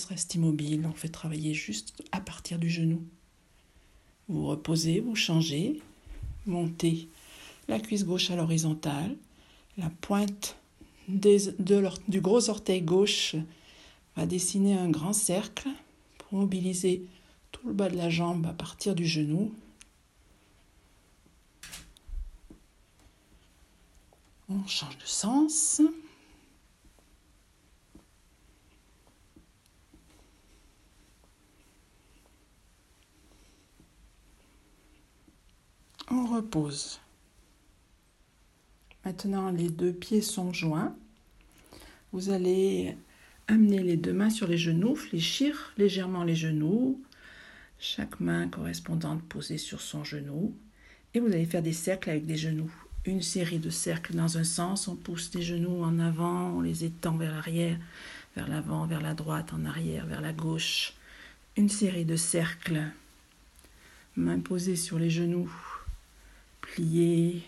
Reste 0.09 0.35
immobile. 0.35 0.85
On 0.85 0.93
fait 0.93 1.09
travailler 1.09 1.53
juste 1.53 1.93
à 2.11 2.19
partir 2.19 2.59
du 2.59 2.69
genou. 2.69 3.01
Vous 4.29 4.45
reposez, 4.45 4.99
vous 4.99 5.15
changez, 5.15 5.81
montez 6.45 7.07
la 7.67 7.79
cuisse 7.79 8.05
gauche 8.05 8.29
à 8.31 8.35
l'horizontale, 8.35 9.15
la 9.77 9.89
pointe 10.01 10.57
du 11.07 12.21
gros 12.21 12.49
orteil 12.49 12.81
gauche 12.81 13.35
va 14.15 14.25
dessiner 14.25 14.73
un 14.73 14.89
grand 14.89 15.13
cercle 15.13 15.69
pour 16.17 16.39
mobiliser 16.39 17.05
tout 17.51 17.67
le 17.67 17.73
bas 17.73 17.89
de 17.89 17.95
la 17.95 18.09
jambe 18.09 18.45
à 18.45 18.53
partir 18.53 18.95
du 18.95 19.05
genou. 19.05 19.53
On 24.49 24.65
change 24.67 24.97
de 24.97 25.05
sens. 25.05 25.81
On 36.09 36.25
repose. 36.25 37.01
Maintenant, 39.03 39.51
les 39.51 39.69
deux 39.69 39.91
pieds 39.91 40.21
sont 40.21 40.53
joints. 40.53 40.95
Vous 42.13 42.29
allez 42.29 42.95
amener 43.47 43.83
les 43.83 43.97
deux 43.97 44.13
mains 44.13 44.29
sur 44.29 44.47
les 44.47 44.57
genoux, 44.57 44.95
fléchir 44.95 45.73
légèrement 45.77 46.23
les 46.23 46.35
genoux, 46.35 47.01
chaque 47.77 48.21
main 48.21 48.47
correspondante 48.47 49.21
posée 49.23 49.57
sur 49.57 49.81
son 49.81 50.05
genou. 50.05 50.55
Et 51.13 51.19
vous 51.19 51.27
allez 51.27 51.45
faire 51.45 51.61
des 51.61 51.73
cercles 51.73 52.09
avec 52.09 52.25
des 52.25 52.37
genoux. 52.37 52.71
Une 53.05 53.21
série 53.21 53.59
de 53.59 53.69
cercles 53.69 54.15
dans 54.15 54.37
un 54.37 54.43
sens, 54.45 54.87
on 54.87 54.95
pousse 54.95 55.33
les 55.33 55.41
genoux 55.41 55.83
en 55.83 55.99
avant, 55.99 56.51
on 56.51 56.61
les 56.61 56.85
étend 56.85 57.17
vers 57.17 57.33
l'arrière, 57.33 57.77
vers 58.35 58.47
l'avant, 58.47 58.85
vers 58.85 59.01
la 59.01 59.13
droite, 59.13 59.51
en 59.53 59.65
arrière, 59.65 60.05
vers 60.05 60.21
la 60.21 60.33
gauche. 60.33 60.93
Une 61.57 61.69
série 61.69 62.05
de 62.05 62.15
cercles. 62.15 62.83
Main 64.15 64.39
posée 64.39 64.75
sur 64.75 64.99
les 64.99 65.09
genoux, 65.09 65.51
plier, 66.67 67.43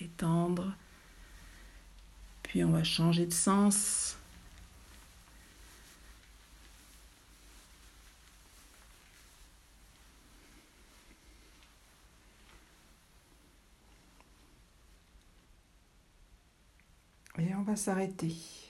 étendre. 0.00 0.74
Puis 2.42 2.62
on 2.64 2.70
va 2.70 2.84
changer 2.84 3.26
de 3.26 3.32
sens. 3.32 4.16
Et 17.38 17.54
on 17.54 17.62
va 17.62 17.74
s'arrêter. 17.74 18.63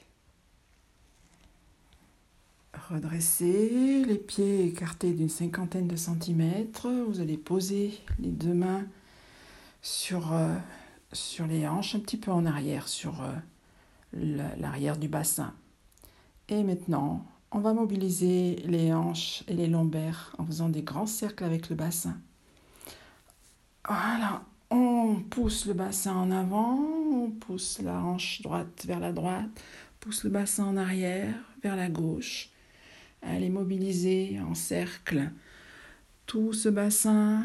Redresser 2.90 4.04
les 4.04 4.18
pieds 4.18 4.66
écartés 4.66 5.12
d'une 5.12 5.28
cinquantaine 5.28 5.88
de 5.88 5.96
centimètres. 5.96 6.88
Vous 7.08 7.20
allez 7.20 7.38
poser 7.38 7.98
les 8.18 8.30
deux 8.30 8.52
mains 8.52 8.84
sur, 9.80 10.32
euh, 10.32 10.54
sur 11.12 11.46
les 11.46 11.66
hanches, 11.66 11.94
un 11.94 12.00
petit 12.00 12.16
peu 12.16 12.30
en 12.30 12.44
arrière, 12.44 12.88
sur 12.88 13.22
euh, 13.22 13.32
l'arrière 14.58 14.98
du 14.98 15.08
bassin. 15.08 15.54
Et 16.48 16.62
maintenant, 16.62 17.24
on 17.52 17.60
va 17.60 17.72
mobiliser 17.72 18.56
les 18.66 18.92
hanches 18.92 19.44
et 19.48 19.54
les 19.54 19.66
lombaires 19.66 20.34
en 20.38 20.44
faisant 20.44 20.68
des 20.68 20.82
grands 20.82 21.06
cercles 21.06 21.44
avec 21.44 21.70
le 21.70 21.76
bassin. 21.76 22.16
Voilà, 23.86 24.42
on 24.70 25.22
pousse 25.30 25.66
le 25.66 25.74
bassin 25.74 26.14
en 26.14 26.30
avant, 26.30 26.74
on 26.76 27.30
pousse 27.30 27.80
la 27.80 27.98
hanche 28.00 28.42
droite 28.42 28.84
vers 28.86 29.00
la 29.00 29.12
droite, 29.12 29.62
pousse 30.00 30.24
le 30.24 30.30
bassin 30.30 30.64
en 30.64 30.76
arrière 30.76 31.34
vers 31.62 31.76
la 31.76 31.88
gauche. 31.88 32.50
Allez 33.24 33.48
mobiliser 33.48 34.38
en 34.40 34.54
cercle 34.54 35.30
tout 36.26 36.52
ce 36.52 36.68
bassin 36.68 37.42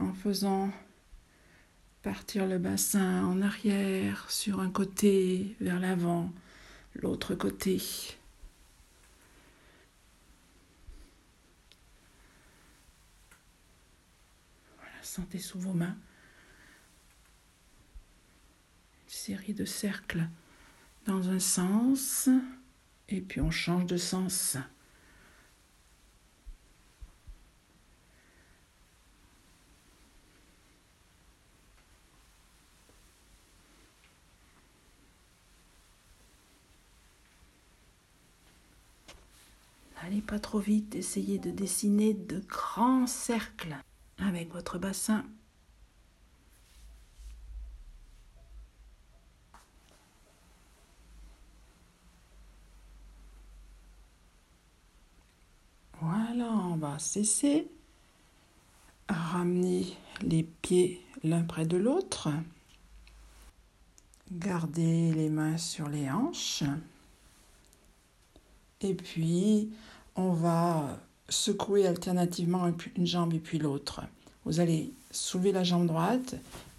en 0.00 0.12
faisant 0.12 0.70
partir 2.02 2.46
le 2.46 2.58
bassin 2.58 3.24
en 3.24 3.42
arrière 3.42 4.30
sur 4.30 4.60
un 4.60 4.70
côté 4.70 5.56
vers 5.60 5.80
l'avant, 5.80 6.30
l'autre 6.94 7.34
côté. 7.34 7.80
Voilà, 14.76 15.02
sentez 15.02 15.38
sous 15.38 15.58
vos 15.58 15.72
mains 15.72 15.96
série 19.22 19.54
de 19.54 19.64
cercles 19.64 20.26
dans 21.06 21.28
un 21.28 21.38
sens 21.38 22.28
et 23.08 23.20
puis 23.20 23.40
on 23.40 23.52
change 23.52 23.86
de 23.86 23.96
sens. 23.96 24.56
Pas 40.32 40.38
trop 40.38 40.60
vite, 40.60 40.94
essayez 40.94 41.38
de 41.38 41.50
dessiner 41.50 42.14
de 42.14 42.38
grands 42.48 43.06
cercles 43.06 43.76
avec 44.16 44.50
votre 44.50 44.78
bassin 44.78 45.26
cesser. 56.98 57.68
Ramener 59.08 59.84
les 60.22 60.44
pieds 60.44 61.04
l'un 61.22 61.42
près 61.42 61.66
de 61.66 61.76
l'autre. 61.76 62.30
Garder 64.30 65.12
les 65.12 65.28
mains 65.28 65.58
sur 65.58 65.88
les 65.88 66.10
hanches. 66.10 66.64
Et 68.80 68.94
puis, 68.94 69.70
on 70.16 70.32
va 70.32 70.98
secouer 71.28 71.86
alternativement 71.86 72.70
une 72.96 73.06
jambe 73.06 73.34
et 73.34 73.38
puis 73.38 73.58
l'autre. 73.58 74.02
Vous 74.44 74.60
allez 74.60 74.90
soulever 75.10 75.52
la 75.52 75.64
jambe 75.64 75.86
droite 75.86 76.34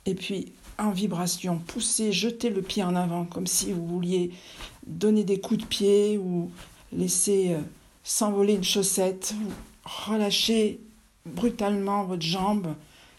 et 0.05 0.15
puis 0.15 0.51
en 0.77 0.91
vibration, 0.91 1.59
pousser, 1.59 2.11
jeter 2.11 2.49
le 2.49 2.61
pied 2.61 2.83
en 2.83 2.95
avant 2.95 3.25
comme 3.25 3.47
si 3.47 3.71
vous 3.71 3.85
vouliez 3.85 4.31
donner 4.85 5.23
des 5.23 5.39
coups 5.39 5.61
de 5.61 5.65
pied 5.65 6.17
ou 6.17 6.51
laisser 6.91 7.53
euh, 7.53 7.59
s'envoler 8.03 8.55
une 8.55 8.63
chaussette 8.63 9.33
relâchez 9.85 10.79
brutalement 11.25 12.03
votre 12.03 12.21
jambe 12.21 12.75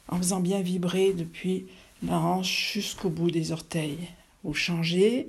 en 0.08 0.16
faisant 0.18 0.40
bien 0.40 0.60
vibrer 0.60 1.12
depuis 1.12 1.66
la 2.02 2.18
hanche 2.18 2.72
jusqu'au 2.74 3.08
bout 3.08 3.30
des 3.30 3.52
orteils. 3.52 4.08
Vous 4.42 4.54
changez, 4.54 5.28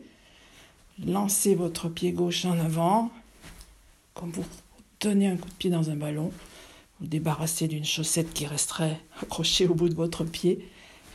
lancez 1.05 1.55
votre 1.55 1.87
pied 1.87 2.11
gauche 2.11 2.45
en 2.45 2.59
avant, 2.59 3.11
comme 4.13 4.31
vous 4.31 4.45
donnez 5.05 5.27
un 5.27 5.37
coup 5.37 5.49
de 5.49 5.53
pied 5.53 5.69
dans 5.69 5.91
un 5.91 5.95
ballon, 5.95 6.31
vous 6.99 7.05
débarrassez 7.05 7.67
d'une 7.67 7.85
chaussette 7.85 8.33
qui 8.33 8.47
resterait 8.47 8.99
accrochée 9.21 9.67
au 9.67 9.75
bout 9.75 9.87
de 9.87 9.93
votre 9.93 10.23
pied. 10.23 10.67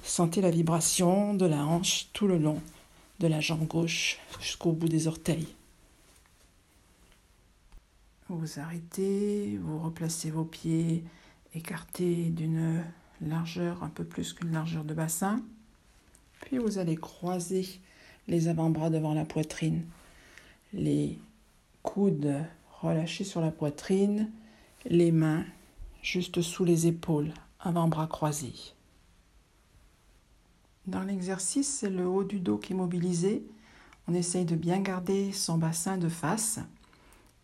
Sentez 0.04 0.40
la 0.40 0.50
vibration 0.50 1.34
de 1.34 1.44
la 1.44 1.66
hanche 1.66 2.06
tout 2.12 2.28
le 2.28 2.38
long 2.38 2.60
de 3.18 3.26
la 3.26 3.40
jambe 3.40 3.66
gauche 3.66 4.18
jusqu'au 4.40 4.70
bout 4.70 4.88
des 4.88 5.08
orteils. 5.08 5.48
Vous 8.28 8.60
arrêtez, 8.60 9.58
vous 9.60 9.80
replacez 9.80 10.30
vos 10.30 10.44
pieds 10.44 11.02
écartés 11.52 12.26
d'une 12.30 12.84
largeur 13.20 13.82
un 13.82 13.88
peu 13.88 14.04
plus 14.04 14.32
qu'une 14.32 14.52
largeur 14.52 14.84
de 14.84 14.94
bassin. 14.94 15.42
Puis 16.42 16.58
vous 16.58 16.78
allez 16.78 16.96
croiser 16.96 17.66
les 18.28 18.46
avant-bras 18.46 18.88
devant 18.88 19.14
la 19.14 19.24
poitrine, 19.24 19.82
les 20.72 21.18
coudes 21.82 22.44
relâchés 22.80 23.24
sur 23.24 23.40
la 23.40 23.50
poitrine, 23.50 24.30
les 24.86 25.12
mains 25.12 25.44
juste 26.02 26.40
sous 26.40 26.64
les 26.64 26.86
épaules, 26.86 27.32
avant-bras 27.60 28.06
croisés. 28.06 28.54
Dans 30.86 31.02
l'exercice, 31.02 31.68
c'est 31.68 31.90
le 31.90 32.06
haut 32.06 32.24
du 32.24 32.40
dos 32.40 32.58
qui 32.58 32.72
est 32.72 32.76
mobilisé. 32.76 33.44
On 34.08 34.14
essaye 34.14 34.44
de 34.44 34.56
bien 34.56 34.80
garder 34.80 35.30
son 35.32 35.58
bassin 35.58 35.98
de 35.98 36.08
face 36.08 36.58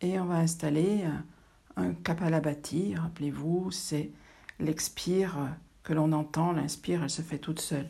et 0.00 0.18
on 0.18 0.24
va 0.24 0.36
installer 0.36 1.04
un 1.76 1.92
kapalabhati. 1.92 2.94
Rappelez-vous, 2.96 3.70
c'est 3.70 4.10
l'expire 4.58 5.36
que 5.82 5.92
l'on 5.92 6.12
entend. 6.12 6.52
L'inspire, 6.52 7.02
elle 7.02 7.10
se 7.10 7.22
fait 7.22 7.38
toute 7.38 7.60
seule. 7.60 7.88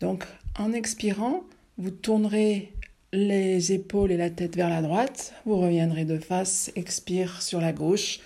Donc, 0.00 0.26
en 0.58 0.72
expirant, 0.72 1.44
vous 1.78 1.90
tournerez 1.90 2.72
les 3.12 3.72
épaules 3.72 4.10
et 4.10 4.16
la 4.16 4.30
tête 4.30 4.56
vers 4.56 4.68
la 4.68 4.82
droite, 4.82 5.34
vous 5.44 5.56
reviendrez 5.56 6.04
de 6.04 6.18
face, 6.18 6.70
expire 6.76 7.42
sur 7.42 7.60
la 7.60 7.72
gauche. 7.72 8.20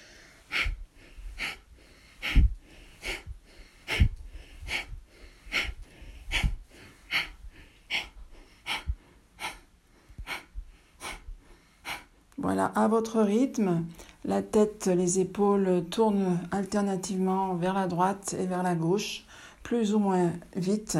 Voilà, 12.38 12.66
à 12.74 12.88
votre 12.88 13.20
rythme, 13.20 13.84
la 14.24 14.42
tête, 14.42 14.86
les 14.86 15.20
épaules 15.20 15.84
tournent 15.90 16.40
alternativement 16.52 17.54
vers 17.54 17.74
la 17.74 17.86
droite 17.86 18.34
et 18.38 18.46
vers 18.46 18.62
la 18.62 18.74
gauche, 18.74 19.24
plus 19.62 19.94
ou 19.94 19.98
moins 19.98 20.32
vite 20.56 20.98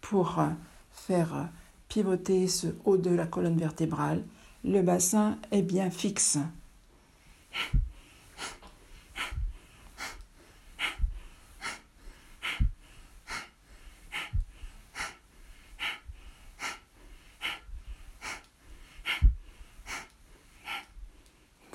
pour 0.00 0.40
faire 0.92 1.48
pivoter 1.88 2.48
ce 2.48 2.68
haut 2.84 2.96
de 2.96 3.10
la 3.10 3.26
colonne 3.26 3.56
vertébrale. 3.56 4.24
Le 4.64 4.82
bassin 4.82 5.38
est 5.52 5.62
bien 5.62 5.90
fixe. 5.90 6.38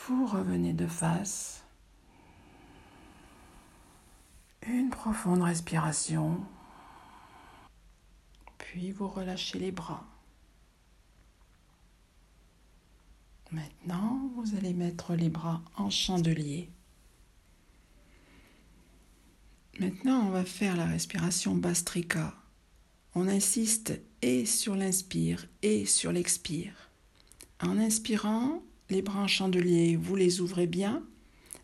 Vous 0.07 0.25
revenez 0.25 0.73
de 0.73 0.87
face. 0.87 1.63
Une 4.67 4.89
profonde 4.89 5.43
respiration. 5.43 6.37
Puis 8.71 8.91
vous 8.91 9.09
relâchez 9.09 9.59
les 9.59 9.71
bras. 9.71 10.05
Maintenant, 13.51 14.31
vous 14.37 14.55
allez 14.55 14.71
mettre 14.71 15.13
les 15.13 15.27
bras 15.27 15.61
en 15.75 15.89
chandelier. 15.89 16.69
Maintenant, 19.77 20.25
on 20.25 20.29
va 20.29 20.45
faire 20.45 20.77
la 20.77 20.85
respiration 20.85 21.53
Bastrika. 21.53 22.33
On 23.13 23.27
insiste 23.27 23.99
et 24.21 24.45
sur 24.45 24.77
l'inspire 24.77 25.47
et 25.63 25.85
sur 25.85 26.13
l'expire. 26.13 26.91
En 27.61 27.77
inspirant, 27.77 28.63
les 28.89 29.01
bras 29.01 29.23
en 29.23 29.27
chandelier, 29.27 29.97
vous 29.97 30.15
les 30.15 30.39
ouvrez 30.39 30.65
bien. 30.65 31.03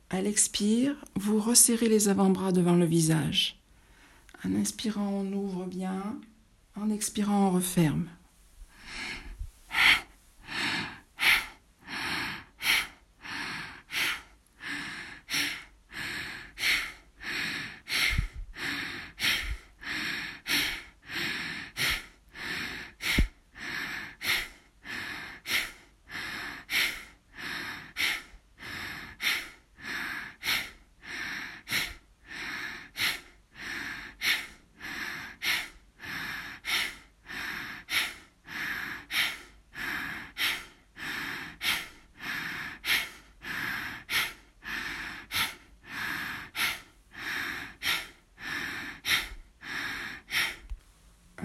À 0.09 0.21
l'expire, 0.21 1.05
vous 1.15 1.39
resserrez 1.39 1.87
les 1.87 2.09
avant-bras 2.09 2.51
devant 2.51 2.75
le 2.75 2.85
visage. 2.85 3.61
En 4.43 4.53
inspirant, 4.55 5.07
on 5.07 5.31
ouvre 5.31 5.67
bien. 5.67 6.19
En 6.79 6.91
expirant, 6.91 7.47
on 7.47 7.49
referme. 7.49 8.07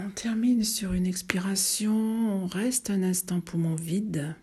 On 0.04 0.10
termine 0.22 0.62
sur 0.62 0.92
une 0.92 1.08
expiration, 1.08 1.92
on 1.92 2.46
reste 2.46 2.90
un 2.90 3.02
instant 3.02 3.40
poumon 3.40 3.74
vide. 3.74 4.36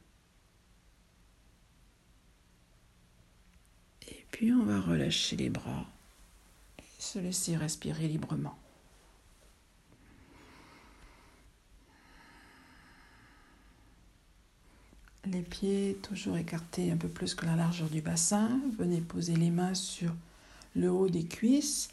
Et 4.10 4.26
puis 4.30 4.52
on 4.52 4.66
va 4.66 4.82
relâcher 4.82 5.38
les 5.38 5.50
bras 5.50 5.86
et 6.80 6.84
se 7.02 7.20
laisser 7.20 7.56
respirer 7.56 8.10
librement. 8.10 8.60
Les 15.28 15.44
pieds 15.44 15.98
toujours 16.02 16.36
écartés 16.36 16.92
un 16.92 16.98
peu 16.98 17.08
plus 17.08 17.36
que 17.36 17.46
la 17.46 17.56
largeur 17.56 17.88
du 17.88 18.02
bassin. 18.02 18.60
Venez 18.78 19.00
poser 19.00 19.38
les 19.38 19.50
mains 19.50 19.76
sur 19.76 20.14
le 20.76 20.92
haut 20.92 21.08
des 21.08 21.24
cuisses 21.24 21.88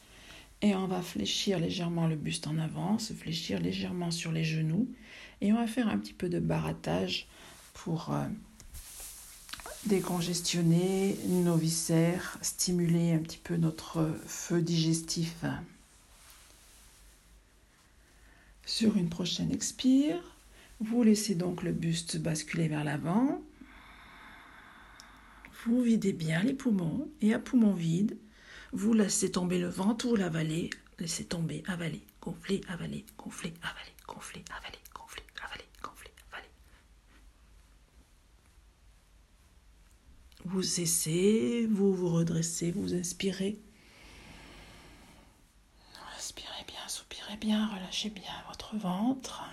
et 0.63 0.75
on 0.75 0.87
va 0.87 1.03
fléchir 1.03 1.59
légèrement 1.59 2.07
le 2.07 2.17
buste 2.17 2.47
en 2.47 2.59
avant, 2.59 2.99
se 2.99 3.13
fléchir 3.13 3.61
légèrement 3.61 4.11
sur 4.11 4.33
les 4.33 4.45
genoux. 4.45 4.89
Et 5.41 5.53
on 5.53 5.57
va 5.57 5.67
faire 5.67 5.89
un 5.89 5.99
petit 5.99 6.15
peu 6.15 6.29
de 6.29 6.41
barattage 6.41 7.29
pour 7.75 8.13
euh, 8.13 8.27
décongestionner 9.85 11.17
nos 11.27 11.57
viscères, 11.57 12.39
stimuler 12.41 13.13
un 13.13 13.19
petit 13.19 13.39
peu 13.39 13.57
notre 13.57 14.11
feu 14.27 14.63
digestif. 14.63 15.45
Sur 18.65 18.97
une 18.97 19.11
prochaine 19.11 19.53
expire, 19.53 20.19
vous 20.81 21.03
laissez 21.03 21.35
donc 21.35 21.63
le 21.63 21.73
buste 21.73 22.19
basculer 22.19 22.69
vers 22.69 22.83
l'avant. 22.83 23.43
Vous 25.65 25.83
videz 25.83 26.13
bien 26.13 26.43
les 26.43 26.55
poumons 26.55 27.09
et 27.21 27.35
à 27.35 27.39
poumon 27.39 27.73
vide, 27.73 28.17
vous 28.73 28.93
laissez 28.93 29.31
tomber 29.31 29.59
le 29.59 29.69
ventre, 29.69 30.07
vous 30.07 30.17
l'avalez, 30.17 30.71
laissez 30.99 31.25
tomber, 31.25 31.63
avaler, 31.67 32.03
gonfler, 32.21 32.61
avaler, 32.69 33.05
gonfler, 33.17 33.55
avaler, 33.63 33.93
gonfler, 34.07 34.45
avaler, 34.51 34.79
gonfler, 34.95 35.23
avaler, 35.45 35.65
gonfler, 35.83 36.11
avaler. 36.33 36.49
Vous 40.45 40.63
cessez, 40.63 41.67
vous 41.71 41.95
vous 41.95 42.09
redressez, 42.09 42.71
vous 42.73 42.95
inspirez. 42.95 43.59
Respirez 46.15 46.65
bien, 46.67 46.89
soupirez 46.89 47.37
bien, 47.37 47.67
relâchez 47.69 48.11
bien 48.11 48.33
votre 48.49 48.77
ventre. 48.77 49.45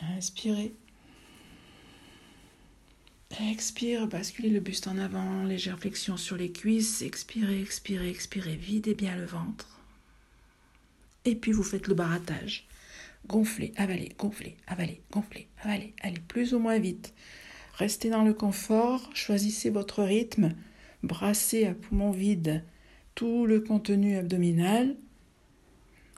Inspirez. 0.00 0.74
Expire, 3.50 4.06
basculez 4.06 4.48
le 4.48 4.60
buste 4.60 4.86
en 4.86 4.96
avant, 4.96 5.44
légère 5.44 5.78
flexion 5.78 6.16
sur 6.16 6.36
les 6.36 6.50
cuisses. 6.50 7.02
Expirez, 7.02 7.60
expirez, 7.60 8.08
expirez, 8.08 8.56
videz 8.56 8.94
bien 8.94 9.16
le 9.16 9.24
ventre. 9.24 9.80
Et 11.24 11.34
puis 11.34 11.52
vous 11.52 11.62
faites 11.62 11.86
le 11.86 11.94
barattage. 11.94 12.66
Gonflez, 13.26 13.72
avalez, 13.76 14.12
gonflez, 14.18 14.56
avalez, 14.66 15.00
gonflez, 15.10 15.46
avalez. 15.62 15.94
Allez 16.02 16.20
plus 16.26 16.54
ou 16.54 16.58
moins 16.58 16.78
vite. 16.78 17.12
Restez 17.74 18.10
dans 18.10 18.24
le 18.24 18.34
confort, 18.34 19.10
choisissez 19.14 19.70
votre 19.70 20.02
rythme. 20.02 20.54
Brassez 21.02 21.66
à 21.66 21.74
poumon 21.74 22.10
vide 22.12 22.64
tout 23.14 23.46
le 23.46 23.60
contenu 23.60 24.16
abdominal 24.16 24.96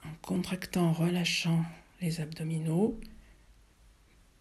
en 0.05 0.13
contractant, 0.21 0.93
relâchant 0.93 1.63
les 2.01 2.21
abdominaux. 2.21 2.99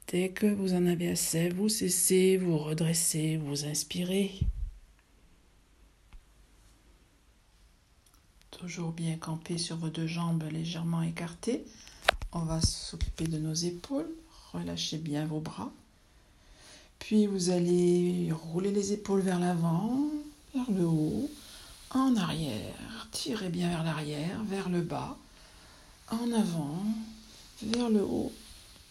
Dès 0.09 0.29
que 0.29 0.47
vous 0.47 0.75
en 0.75 0.87
avez 0.87 1.11
assez, 1.11 1.49
vous 1.49 1.69
cessez, 1.69 2.37
vous 2.37 2.59
redressez, 2.59 3.38
vous 3.38 3.64
inspirez. 3.64 4.38
Toujours 8.53 8.92
bien 8.92 9.16
campé 9.16 9.59
sur 9.59 9.77
vos 9.77 9.88
deux 9.88 10.07
jambes 10.07 10.45
légèrement 10.53 11.03
écartées. 11.03 11.64
On 12.33 12.40
va 12.40 12.61
s'occuper 12.61 13.27
de 13.27 13.38
nos 13.38 13.55
épaules. 13.55 14.09
Relâchez 14.53 14.99
bien 14.99 15.27
vos 15.27 15.40
bras. 15.40 15.73
Puis 17.01 17.27
vous 17.27 17.51
allez 17.51 18.31
rouler 18.33 18.71
les 18.71 18.92
épaules 18.92 19.21
vers 19.21 19.40
l'avant, 19.40 20.01
vers 20.55 20.71
le 20.71 20.87
haut, 20.87 21.29
en 21.90 22.14
arrière. 22.16 23.09
Tirez 23.11 23.49
bien 23.49 23.69
vers 23.71 23.85
l'arrière, 23.85 24.42
vers 24.45 24.69
le 24.69 24.83
bas, 24.83 25.16
en 26.11 26.31
avant, 26.33 26.85
vers 27.62 27.90
le 27.90 28.03
haut, 28.03 28.33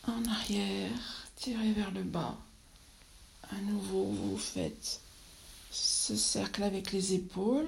en 0.07 0.25
arrière, 0.25 0.91
tirez 1.35 1.71
vers 1.73 1.91
le 1.91 2.03
bas. 2.03 2.37
À 3.51 3.57
nouveau, 3.61 4.05
vous 4.05 4.37
faites 4.37 5.01
ce 5.71 6.15
cercle 6.15 6.63
avec 6.63 6.91
les 6.91 7.13
épaules. 7.13 7.67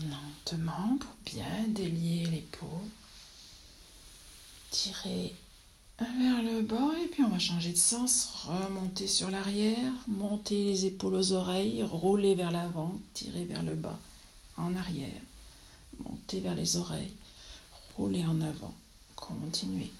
Lentement 0.00 0.96
pour 0.98 1.14
bien 1.24 1.68
délier 1.68 2.26
l'épaule. 2.26 2.68
Tirez 4.70 5.34
vers 5.98 6.42
le 6.42 6.62
bas 6.62 6.90
et 7.04 7.06
puis 7.08 7.22
on 7.22 7.28
va 7.28 7.38
changer 7.38 7.72
de 7.72 7.76
sens. 7.76 8.46
Remonter 8.46 9.06
sur 9.06 9.30
l'arrière, 9.30 9.92
monter 10.08 10.64
les 10.64 10.86
épaules 10.86 11.14
aux 11.14 11.32
oreilles, 11.32 11.82
rouler 11.82 12.34
vers 12.34 12.50
l'avant, 12.50 12.98
tirer 13.14 13.44
vers 13.44 13.62
le 13.62 13.74
bas 13.74 13.98
en 14.56 14.74
arrière, 14.74 15.20
monter 16.04 16.40
vers 16.40 16.54
les 16.54 16.76
oreilles, 16.76 17.16
rouler 17.96 18.24
en 18.24 18.40
avant, 18.40 18.74
continuer. 19.16 19.90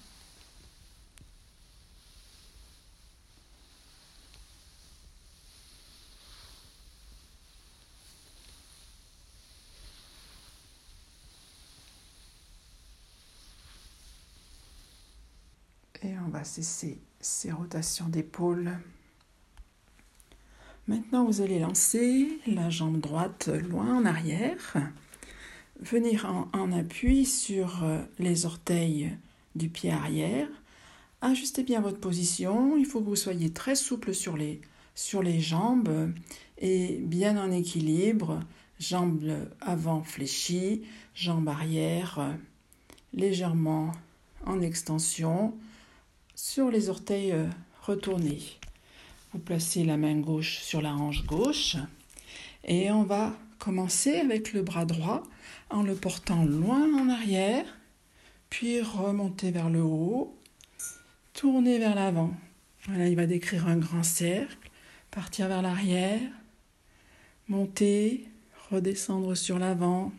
Et 16.05 16.19
on 16.19 16.27
va 16.27 16.43
cesser 16.43 16.99
ces 17.21 17.53
rotations 17.53 18.09
d'épaule. 18.09 18.77
Maintenant, 20.89 21.23
vous 21.23 21.39
allez 21.39 21.59
lancer 21.59 22.39
la 22.45 22.69
jambe 22.69 22.99
droite 22.99 23.47
loin 23.69 23.95
en 23.95 24.05
arrière, 24.05 24.75
venir 25.79 26.29
en, 26.51 26.71
appui 26.73 27.25
sur 27.25 27.85
euh, 27.85 28.01
les 28.19 28.45
orteils 28.45 29.15
du 29.55 29.69
pied 29.69 29.91
arrière. 29.91 30.49
Ajustez 31.21 31.63
bien 31.63 31.79
votre 31.79 32.01
position. 32.01 32.75
Il 32.75 32.85
faut 32.85 32.99
que 32.99 33.05
vous 33.05 33.15
soyez 33.15 33.49
très 33.53 33.75
souple 33.75 34.13
sur 34.13 34.35
les, 34.35 34.59
sur 34.93 35.23
les 35.23 35.39
jambes 35.39 36.11
et 36.57 36.97
bien 36.99 37.37
en 37.37 37.49
équilibre. 37.51 38.41
Jambes 38.77 39.47
avant 39.61 40.03
fléchies, 40.03 40.81
jambes 41.15 41.47
arrière 41.47 42.19
euh, 42.19 42.33
légèrement 43.13 43.93
en 44.45 44.59
extension 44.59 45.55
sur 46.35 46.69
les 46.69 46.89
orteils 46.89 47.31
euh, 47.31 47.47
retournés. 47.83 48.41
Vous 49.33 49.39
placez 49.39 49.83
la 49.83 49.97
main 49.97 50.19
gauche 50.19 50.59
sur 50.59 50.79
la 50.79 50.93
hanche 50.93 51.25
gauche. 51.25 51.75
Et 52.65 52.91
on 52.91 53.03
va 53.03 53.35
commencer 53.57 54.17
avec 54.17 54.53
le 54.53 54.61
bras 54.61 54.85
droit 54.85 55.23
en 55.71 55.81
le 55.81 55.95
portant 55.95 56.45
loin 56.45 56.93
en 56.93 57.09
arrière, 57.09 57.65
puis 58.51 58.79
remonter 58.81 59.49
vers 59.49 59.71
le 59.71 59.81
haut, 59.81 60.37
tourner 61.33 61.79
vers 61.79 61.95
l'avant. 61.95 62.31
Voilà, 62.85 63.07
il 63.07 63.15
va 63.15 63.25
décrire 63.25 63.67
un 63.67 63.77
grand 63.77 64.03
cercle, 64.03 64.69
partir 65.09 65.47
vers 65.47 65.63
l'arrière, 65.63 66.21
monter, 67.47 68.27
redescendre 68.69 69.35
sur 69.35 69.57
l'avant. 69.57 70.11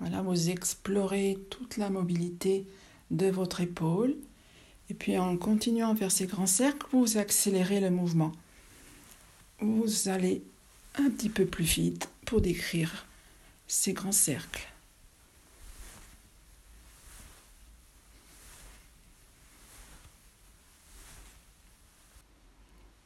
Voilà, 0.00 0.22
vous 0.22 0.48
explorez 0.48 1.36
toute 1.50 1.76
la 1.76 1.90
mobilité 1.90 2.66
de 3.10 3.26
votre 3.26 3.60
épaule 3.60 4.16
et 4.90 4.94
puis 4.94 5.18
en 5.18 5.36
continuant 5.36 5.94
faire 5.96 6.12
ces 6.12 6.26
grands 6.26 6.46
cercles, 6.46 6.86
vous 6.92 7.18
accélérez 7.18 7.80
le 7.80 7.90
mouvement. 7.90 8.32
Vous 9.60 10.08
allez 10.08 10.42
un 10.96 11.10
petit 11.10 11.28
peu 11.28 11.46
plus 11.46 11.64
vite 11.64 12.08
pour 12.24 12.40
décrire 12.40 13.06
ces 13.66 13.92
grands 13.92 14.12
cercles. 14.12 14.68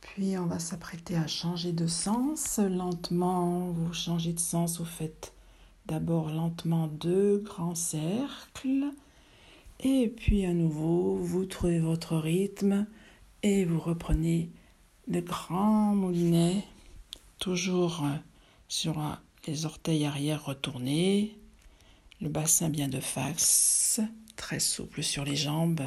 Puis 0.00 0.36
on 0.36 0.46
va 0.46 0.58
s'apprêter 0.58 1.16
à 1.16 1.26
changer 1.26 1.72
de 1.72 1.86
sens. 1.86 2.58
Lentement, 2.58 3.70
vous 3.70 3.94
changez 3.94 4.32
de 4.32 4.40
sens, 4.40 4.78
vous 4.78 4.84
faites 4.84 5.32
d'abord 5.86 6.30
lentement 6.30 6.88
deux 6.88 7.38
grands 7.38 7.74
cercles. 7.74 8.92
Et 9.82 10.08
puis 10.08 10.44
à 10.44 10.52
nouveau, 10.52 11.16
vous 11.16 11.46
trouvez 11.46 11.78
votre 11.78 12.16
rythme 12.18 12.86
et 13.42 13.64
vous 13.64 13.80
reprenez 13.80 14.50
de 15.08 15.20
grands 15.20 15.94
moulinets, 15.94 16.64
toujours 17.38 18.04
euh, 18.04 18.14
sur 18.68 19.00
les 19.46 19.64
orteils 19.64 20.04
arrière 20.04 20.44
retournés, 20.44 21.38
le 22.20 22.28
bassin 22.28 22.68
bien 22.68 22.88
de 22.88 23.00
face, 23.00 24.00
très 24.36 24.60
souple 24.60 25.02
sur 25.02 25.24
les 25.24 25.36
jambes. 25.36 25.82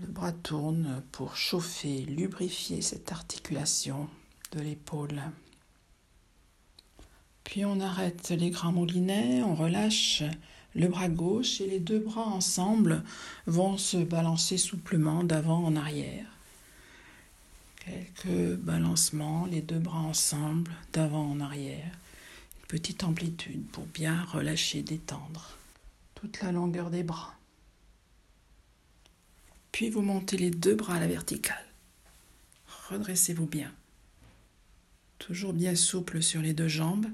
Le 0.00 0.06
bras 0.06 0.32
tourne 0.32 1.02
pour 1.12 1.36
chauffer, 1.36 2.00
lubrifier 2.06 2.80
cette 2.80 3.12
articulation 3.12 4.08
de 4.52 4.60
l'épaule. 4.60 5.20
Puis 7.44 7.66
on 7.66 7.78
arrête 7.80 8.30
les 8.30 8.48
grands 8.48 8.72
moulinets, 8.72 9.42
on 9.42 9.54
relâche 9.54 10.22
le 10.74 10.88
bras 10.88 11.08
gauche 11.08 11.60
et 11.60 11.66
les 11.66 11.80
deux 11.80 11.98
bras 11.98 12.26
ensemble 12.26 13.02
vont 13.46 13.76
se 13.76 13.96
balancer 13.96 14.56
souplement 14.56 15.24
d'avant 15.24 15.64
en 15.64 15.76
arrière. 15.76 16.26
Quelques 17.84 18.56
balancements, 18.56 19.46
les 19.46 19.62
deux 19.62 19.78
bras 19.78 20.00
ensemble, 20.00 20.70
d'avant 20.92 21.30
en 21.30 21.40
arrière. 21.40 21.90
Une 22.60 22.66
petite 22.68 23.02
amplitude 23.04 23.66
pour 23.68 23.86
bien 23.86 24.22
relâcher, 24.24 24.82
détendre 24.82 25.56
toute 26.14 26.40
la 26.42 26.52
longueur 26.52 26.90
des 26.90 27.02
bras. 27.02 27.34
Puis 29.72 29.88
vous 29.88 30.02
montez 30.02 30.36
les 30.36 30.50
deux 30.50 30.74
bras 30.74 30.96
à 30.96 31.00
la 31.00 31.06
verticale. 31.06 31.64
Redressez-vous 32.90 33.46
bien. 33.46 33.72
Toujours 35.18 35.52
bien 35.52 35.74
souple 35.74 36.22
sur 36.22 36.42
les 36.42 36.52
deux 36.52 36.68
jambes. 36.68 37.06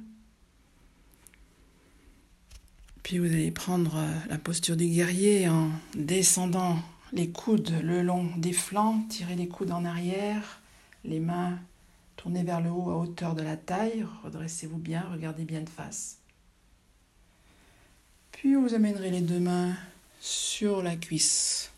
Puis 3.06 3.20
vous 3.20 3.26
allez 3.26 3.52
prendre 3.52 3.98
euh, 3.98 4.12
la 4.28 4.36
posture 4.36 4.76
du 4.76 4.88
guerrier 4.88 5.48
en 5.48 5.70
descendant 5.94 6.76
les 7.12 7.30
coudes 7.30 7.70
le 7.80 8.02
long 8.02 8.28
des 8.36 8.52
flancs, 8.52 9.06
tirer 9.08 9.36
les 9.36 9.46
coudes 9.46 9.70
en 9.70 9.84
arrière, 9.84 10.60
les 11.04 11.20
mains 11.20 11.56
tournées 12.16 12.42
vers 12.42 12.60
le 12.60 12.68
haut 12.68 12.90
à 12.90 12.96
hauteur 12.96 13.36
de 13.36 13.42
la 13.42 13.56
taille, 13.56 14.04
redressez-vous 14.24 14.78
bien, 14.78 15.06
regardez 15.12 15.44
bien 15.44 15.60
de 15.60 15.68
face. 15.68 16.18
Puis 18.32 18.56
vous 18.56 18.74
amènerez 18.74 19.12
les 19.12 19.20
deux 19.20 19.38
mains 19.38 19.76
sur 20.20 20.82
la 20.82 20.96
cuisse. 20.96 21.70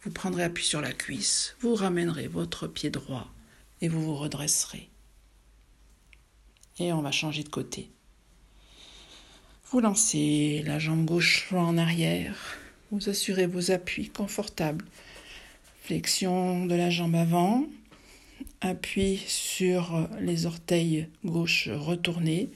Vous 0.00 0.10
prendrez 0.10 0.44
appui 0.44 0.64
sur 0.64 0.80
la 0.80 0.94
cuisse, 0.94 1.56
vous 1.60 1.74
ramènerez 1.74 2.28
votre 2.28 2.68
pied 2.68 2.88
droit 2.88 3.28
et 3.82 3.88
vous 3.88 4.02
vous 4.02 4.16
redresserez. 4.16 4.88
Et 6.78 6.94
on 6.94 7.02
va 7.02 7.12
changer 7.12 7.42
de 7.42 7.50
côté. 7.50 7.90
Vous 9.72 9.80
lancez 9.80 10.62
la 10.64 10.78
jambe 10.78 11.04
gauche 11.04 11.52
en 11.52 11.76
arrière. 11.76 12.56
Vous 12.92 13.08
assurez 13.08 13.46
vos 13.46 13.72
appuis 13.72 14.10
confortables. 14.10 14.84
Flexion 15.82 16.66
de 16.66 16.76
la 16.76 16.88
jambe 16.88 17.16
avant. 17.16 17.64
Appui 18.60 19.20
sur 19.26 20.08
les 20.20 20.46
orteils 20.46 21.08
gauche 21.24 21.68
retournés. 21.68 22.48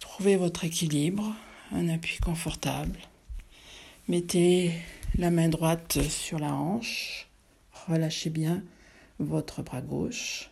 Trouvez 0.00 0.34
votre 0.34 0.64
équilibre. 0.64 1.36
Un 1.70 1.88
appui 1.88 2.18
confortable. 2.18 2.98
Mettez 4.08 4.72
la 5.16 5.30
main 5.30 5.48
droite 5.48 6.02
sur 6.08 6.40
la 6.40 6.52
hanche. 6.52 7.28
Relâchez 7.86 8.30
bien 8.30 8.64
votre 9.20 9.62
bras 9.62 9.82
gauche. 9.82 10.50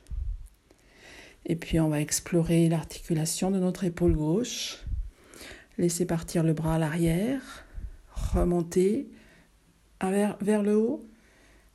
Et 1.45 1.57
puis 1.57 1.81
on 1.81 1.89
va 1.89 2.01
explorer 2.01 2.69
l'articulation 2.69 3.51
de 3.51 3.59
notre 3.59 3.83
épaule 3.83 4.15
gauche. 4.15 4.84
Laissez 5.79 6.07
partir 6.07 6.43
le 6.43 6.53
bras 6.53 6.77
à 6.77 6.79
l'arrière, 6.79 7.41
remonter 8.13 9.09
vers, 10.01 10.37
vers 10.41 10.63
le 10.63 10.77
haut, 10.77 11.05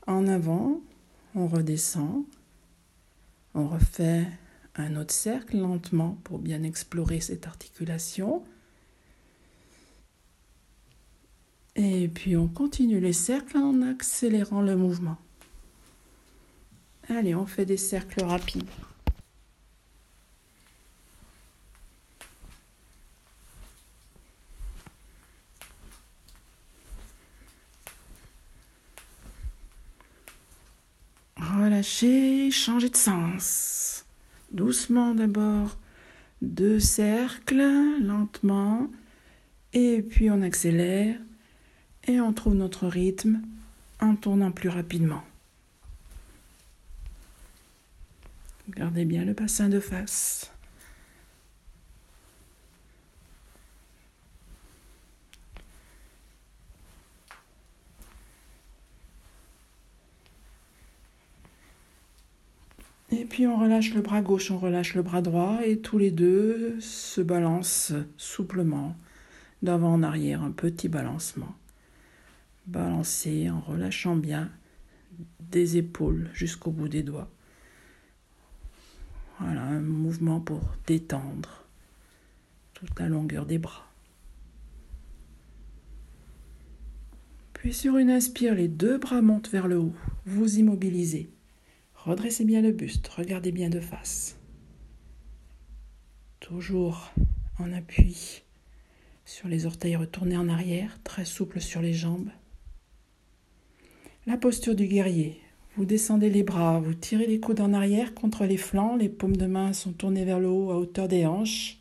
en 0.08 0.28
avant, 0.28 0.82
on 1.36 1.48
redescend, 1.48 2.26
on 3.54 3.68
refait 3.68 4.26
un 4.76 4.96
autre 4.96 5.14
cercle 5.14 5.58
lentement 5.58 6.18
pour 6.24 6.40
bien 6.40 6.64
explorer 6.64 7.20
cette 7.20 7.46
articulation. 7.46 8.44
Et 11.76 12.08
puis 12.08 12.36
on 12.38 12.48
continue 12.48 13.00
les 13.00 13.14
cercles 13.14 13.58
en 13.58 13.82
accélérant 13.82 14.62
le 14.62 14.76
mouvement. 14.76 15.18
Allez, 17.10 17.36
on 17.36 17.46
fait 17.46 17.66
des 17.66 17.78
cercles 17.78 18.24
rapides. 18.24 18.70
Changez 31.82 32.90
de 32.90 32.98
sens. 32.98 34.06
Doucement 34.52 35.14
d'abord, 35.14 35.78
deux 36.42 36.80
cercles, 36.80 38.02
lentement, 38.02 38.90
et 39.74 40.02
puis 40.02 40.32
on 40.32 40.42
accélère 40.42 41.16
et 42.08 42.20
on 42.20 42.34
trouve 42.34 42.56
notre 42.56 42.88
rythme 42.88 43.42
en 44.00 44.16
tournant 44.16 44.52
plus 44.52 44.70
rapidement. 44.70 45.24
Gardez 48.70 49.06
bien 49.06 49.26
le 49.26 49.34
bassin 49.34 49.70
de 49.70 49.80
face. 49.80 50.52
Et 63.12 63.26
puis 63.26 63.48
on 63.48 63.58
relâche 63.58 63.94
le 63.94 64.02
bras 64.02 64.22
gauche, 64.22 64.52
on 64.52 64.60
relâche 64.60 64.94
le 64.94 65.02
bras 65.02 65.22
droit 65.22 65.60
et 65.66 65.80
tous 65.80 65.98
les 65.98 66.12
deux 66.12 66.80
se 66.80 67.22
balancent 67.22 67.94
souplement 68.18 68.96
d'avant 69.64 69.94
en 69.94 70.04
arrière, 70.04 70.44
un 70.44 70.52
petit 70.52 70.90
balancement. 70.90 71.56
Balancer 72.68 73.50
en 73.50 73.60
relâchant 73.62 74.16
bien 74.16 74.52
des 75.40 75.78
épaules 75.78 76.30
jusqu'au 76.34 76.70
bout 76.70 76.88
des 76.88 77.02
doigts. 77.02 77.30
Voilà, 79.40 79.64
un 79.64 79.80
mouvement 79.80 80.40
pour 80.40 80.62
détendre 80.86 81.64
toute 82.74 83.00
la 83.00 83.08
longueur 83.08 83.46
des 83.46 83.58
bras. 83.58 83.88
Puis 87.54 87.74
sur 87.74 87.98
une 87.98 88.12
inspire, 88.12 88.54
les 88.54 88.68
deux 88.68 88.98
bras 88.98 89.22
montent 89.22 89.50
vers 89.50 89.68
le 89.68 89.80
haut. 89.80 89.94
Vous 90.26 90.60
immobilisez. 90.60 91.30
Redressez 92.06 92.46
bien 92.46 92.62
le 92.62 92.72
buste, 92.72 93.08
regardez 93.10 93.52
bien 93.52 93.70
de 93.70 93.80
face. 93.80 94.38
Toujours 96.40 97.12
en 97.60 97.74
appui 97.74 98.44
sur 99.26 99.48
les 99.48 99.66
orteils 99.66 99.96
retournés 99.96 100.38
en 100.38 100.50
arrière, 100.50 100.98
très 101.04 101.26
souple 101.26 101.62
sur 101.62 101.82
les 101.82 101.94
jambes. 101.94 102.30
La 104.26 104.38
posture 104.38 104.76
du 104.76 104.88
guerrier. 104.88 105.40
Vous 105.76 105.86
descendez 105.86 106.30
les 106.30 106.44
bras, 106.44 106.80
vous 106.80 106.94
tirez 106.94 107.28
les 107.28 107.40
coudes 107.40 107.62
en 107.62 107.74
arrière 107.74 108.14
contre 108.16 108.46
les 108.46 108.58
flancs, 108.58 108.96
les 108.96 109.10
paumes 109.10 109.38
de 109.38 109.46
main 109.46 109.74
sont 109.74 109.92
tournées 109.92 110.26
vers 110.26 110.40
le 110.40 110.48
haut 110.48 110.72
à 110.72 110.78
hauteur 110.78 111.08
des 111.08 111.26
hanches. 111.26 111.78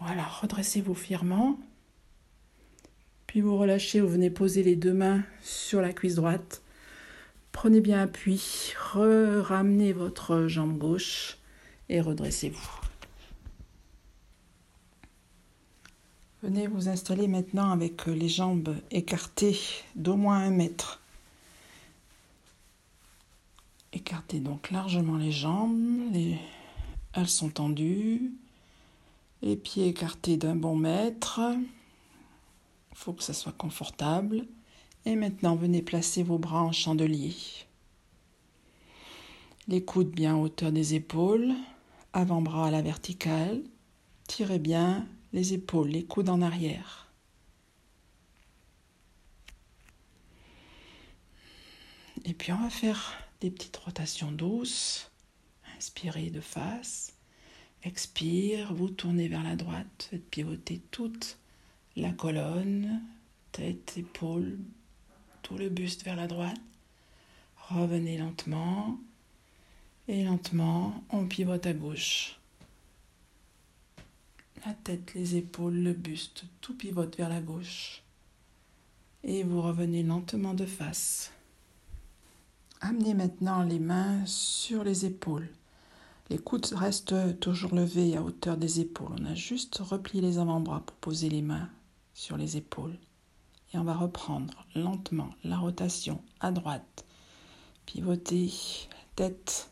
Voilà, 0.00 0.24
redressez-vous 0.24 0.94
fièrement. 0.94 1.58
Puis 3.26 3.40
vous 3.40 3.56
relâchez, 3.58 4.00
vous 4.00 4.08
venez 4.08 4.30
poser 4.30 4.62
les 4.62 4.76
deux 4.76 4.94
mains 4.94 5.22
sur 5.42 5.80
la 5.80 5.92
cuisse 5.92 6.14
droite. 6.14 6.63
Prenez 7.54 7.80
bien 7.80 8.02
appui, 8.02 8.74
ramenez 8.92 9.92
votre 9.92 10.48
jambe 10.48 10.76
gauche 10.76 11.38
et 11.88 12.00
redressez-vous. 12.00 12.80
Venez 16.42 16.66
vous 16.66 16.88
installer 16.88 17.28
maintenant 17.28 17.70
avec 17.70 18.06
les 18.06 18.28
jambes 18.28 18.76
écartées 18.90 19.58
d'au 19.94 20.16
moins 20.16 20.40
un 20.40 20.50
mètre. 20.50 21.00
Écartez 23.92 24.40
donc 24.40 24.70
largement 24.72 25.16
les 25.16 25.32
jambes, 25.32 26.12
elles 27.14 27.28
sont 27.28 27.50
tendues, 27.50 28.32
les 29.42 29.56
pieds 29.56 29.88
écartés 29.88 30.36
d'un 30.36 30.56
bon 30.56 30.76
mètre. 30.76 31.40
Il 32.90 32.96
faut 32.96 33.12
que 33.12 33.22
ça 33.22 33.32
soit 33.32 33.56
confortable. 33.56 34.44
Et 35.06 35.16
maintenant, 35.16 35.54
venez 35.54 35.82
placer 35.82 36.22
vos 36.22 36.38
bras 36.38 36.62
en 36.62 36.72
chandelier. 36.72 37.34
Les 39.68 39.84
coudes 39.84 40.10
bien 40.10 40.36
hauteur 40.36 40.72
des 40.72 40.94
épaules, 40.94 41.52
avant-bras 42.12 42.68
à 42.68 42.70
la 42.70 42.82
verticale. 42.82 43.62
Tirez 44.26 44.58
bien 44.58 45.06
les 45.32 45.52
épaules, 45.52 45.88
les 45.88 46.04
coudes 46.04 46.30
en 46.30 46.40
arrière. 46.40 47.08
Et 52.24 52.32
puis 52.32 52.52
on 52.52 52.62
va 52.62 52.70
faire 52.70 53.12
des 53.40 53.50
petites 53.50 53.76
rotations 53.76 54.32
douces. 54.32 55.10
Inspirez 55.76 56.30
de 56.30 56.40
face. 56.40 57.14
Expire, 57.82 58.72
vous 58.72 58.88
tournez 58.88 59.28
vers 59.28 59.42
la 59.42 59.56
droite, 59.56 60.08
faites 60.10 60.30
pivoter 60.30 60.80
toute 60.90 61.36
la 61.96 62.12
colonne, 62.12 63.02
tête, 63.52 63.94
épaules, 63.98 64.58
le 65.52 65.68
buste 65.68 66.04
vers 66.04 66.16
la 66.16 66.26
droite. 66.26 66.60
Revenez 67.68 68.18
lentement. 68.18 68.98
Et 70.08 70.24
lentement, 70.24 71.02
on 71.10 71.26
pivote 71.26 71.66
à 71.66 71.72
gauche. 71.72 72.38
La 74.66 74.72
tête, 74.72 75.14
les 75.14 75.36
épaules, 75.36 75.74
le 75.74 75.92
buste, 75.92 76.44
tout 76.60 76.74
pivote 76.74 77.16
vers 77.16 77.28
la 77.28 77.40
gauche. 77.40 78.02
Et 79.22 79.42
vous 79.42 79.62
revenez 79.62 80.02
lentement 80.02 80.54
de 80.54 80.66
face. 80.66 81.32
Amenez 82.80 83.14
maintenant 83.14 83.62
les 83.62 83.78
mains 83.78 84.24
sur 84.26 84.84
les 84.84 85.06
épaules. 85.06 85.48
Les 86.30 86.38
coudes 86.38 86.66
restent 86.72 87.38
toujours 87.40 87.74
levés 87.74 88.16
à 88.16 88.22
hauteur 88.22 88.56
des 88.56 88.80
épaules. 88.80 89.12
On 89.18 89.26
a 89.26 89.34
juste 89.34 89.76
replié 89.78 90.22
les 90.22 90.38
avant-bras 90.38 90.80
pour 90.80 90.96
poser 90.96 91.28
les 91.28 91.42
mains 91.42 91.68
sur 92.12 92.36
les 92.36 92.56
épaules. 92.56 92.96
Et 93.74 93.76
on 93.76 93.82
va 93.82 93.94
reprendre 93.94 94.64
lentement 94.76 95.34
la 95.42 95.58
rotation 95.58 96.22
à 96.38 96.52
droite. 96.52 97.04
Pivoter 97.86 98.52
tête, 99.16 99.68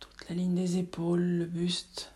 toute 0.00 0.28
la 0.28 0.34
ligne 0.34 0.56
des 0.56 0.78
épaules, 0.78 1.22
le 1.22 1.46
buste. 1.46 2.12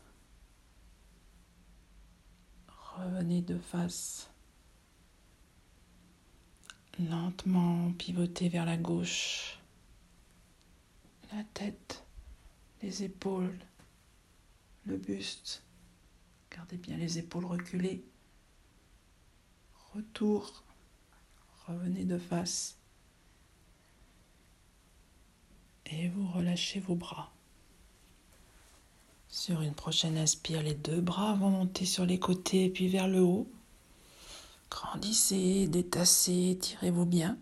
Revenez 2.97 3.43
de 3.43 3.57
face. 3.59 4.29
Lentement 6.99 7.93
pivoter 7.93 8.49
vers 8.49 8.65
la 8.67 8.77
gauche. 8.77 9.61
La 11.33 11.45
tête, 11.55 12.05
les 12.83 13.05
épaules, 13.05 13.57
le 14.85 14.97
buste. 14.97 15.63
Gardez 16.51 16.77
bien 16.77 16.97
les 16.97 17.19
épaules 17.19 17.45
reculées. 17.45 18.05
Retour. 19.97 20.63
Revenez 21.67 22.05
de 22.05 22.19
face. 22.19 22.77
Et 25.87 26.09
vous 26.09 26.27
relâchez 26.27 26.81
vos 26.81 26.97
bras. 26.97 27.33
Sur 29.29 29.63
une 29.63 29.73
prochaine 29.73 30.19
inspire, 30.19 30.63
les 30.63 30.75
deux 30.75 31.01
bras 31.01 31.35
vont 31.35 31.49
monter 31.49 31.87
sur 31.87 32.05
les 32.05 32.19
côtés 32.19 32.69
puis 32.69 32.89
vers 32.89 33.09
le 33.09 33.21
haut. 33.23 33.49
Grandissez, 34.71 35.67
détassez, 35.67 36.59
tirez-vous 36.61 37.07
bien. 37.07 37.39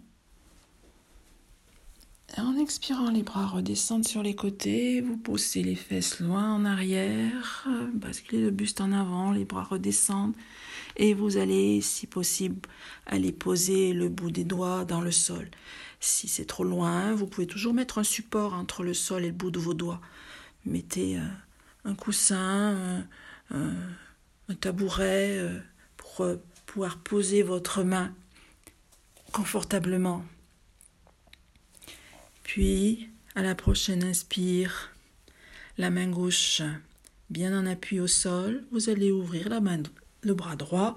En 2.37 2.57
expirant, 2.57 3.11
les 3.11 3.25
bras 3.25 3.49
redescendent 3.49 4.07
sur 4.07 4.23
les 4.23 4.37
côtés, 4.37 5.01
vous 5.01 5.17
poussez 5.17 5.65
les 5.65 5.77
fesses 5.77 6.21
loin 6.21 6.55
en 6.55 6.65
arrière, 6.65 7.69
basculez 7.95 8.43
le 8.43 8.51
buste 8.51 8.81
en 8.81 8.93
avant, 8.93 9.33
les 9.33 9.45
bras 9.45 9.65
redescendent 9.65 10.35
et 10.97 11.15
vous 11.15 11.37
allez, 11.37 11.81
si 11.81 12.07
possible, 12.07 12.61
aller 13.07 13.33
poser 13.33 13.93
le 13.93 14.09
bout 14.09 14.31
des 14.31 14.45
doigts 14.45 14.85
dans 14.85 15.01
le 15.01 15.11
sol. 15.11 15.49
Si 16.01 16.29
c'est 16.29 16.45
trop 16.45 16.65
loin, 16.65 17.15
vous 17.15 17.27
pouvez 17.27 17.47
toujours 17.47 17.75
mettre 17.75 17.99
un 17.99 18.05
support 18.05 18.55
entre 18.55 18.83
le 18.83 18.95
sol 18.95 19.25
et 19.25 19.29
le 19.29 19.33
bout 19.33 19.51
de 19.51 19.59
vos 19.59 19.75
doigts. 19.75 20.01
Mettez 20.65 21.19
euh, 21.19 21.23
un 21.85 21.95
coussin, 21.95 23.07
un, 23.51 23.75
tabouret 24.61 25.39
euh, 25.39 25.59
pour 25.97 26.21
euh, 26.21 26.37
pouvoir 26.67 26.99
poser 26.99 27.43
votre 27.43 27.83
main 27.83 28.15
confortablement. 29.33 30.25
Puis, 32.43 33.09
à 33.35 33.43
la 33.43 33.55
prochaine 33.55 34.05
inspire, 34.05 34.93
la 35.77 35.91
main 35.91 36.09
gauche 36.09 36.63
bien 37.31 37.59
en 37.59 37.67
appui 37.67 37.99
au 37.99 38.07
sol, 38.07 38.65
vous 38.71 38.91
allez 38.91 39.11
ouvrir 39.11 39.49
la 39.49 39.61
main 39.61 39.79
le 40.25 40.35
bras 40.35 40.57
droit, 40.57 40.97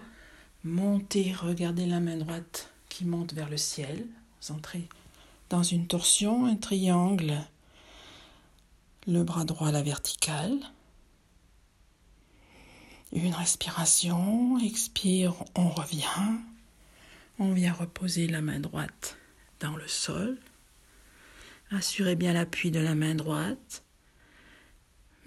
montez, 0.63 1.33
regardez 1.33 1.85
la 1.85 1.99
main 1.99 2.17
droite 2.17 2.71
qui 2.89 3.05
monte 3.05 3.33
vers 3.33 3.49
le 3.49 3.57
ciel. 3.57 4.05
Vous 4.41 4.53
entrez 4.53 4.87
dans 5.49 5.63
une 5.63 5.87
torsion, 5.87 6.45
un 6.45 6.55
triangle, 6.55 7.37
le 9.07 9.23
bras 9.23 9.45
droit 9.45 9.69
à 9.69 9.71
la 9.71 9.81
verticale. 9.81 10.57
Une 13.13 13.33
respiration, 13.33 14.59
expire, 14.59 15.33
on 15.55 15.69
revient. 15.69 16.03
On 17.39 17.53
vient 17.53 17.73
reposer 17.73 18.27
la 18.27 18.41
main 18.41 18.59
droite 18.59 19.17
dans 19.59 19.75
le 19.75 19.87
sol. 19.87 20.37
Assurez 21.71 22.15
bien 22.15 22.33
l'appui 22.33 22.71
de 22.71 22.79
la 22.79 22.95
main 22.95 23.15
droite. 23.15 23.83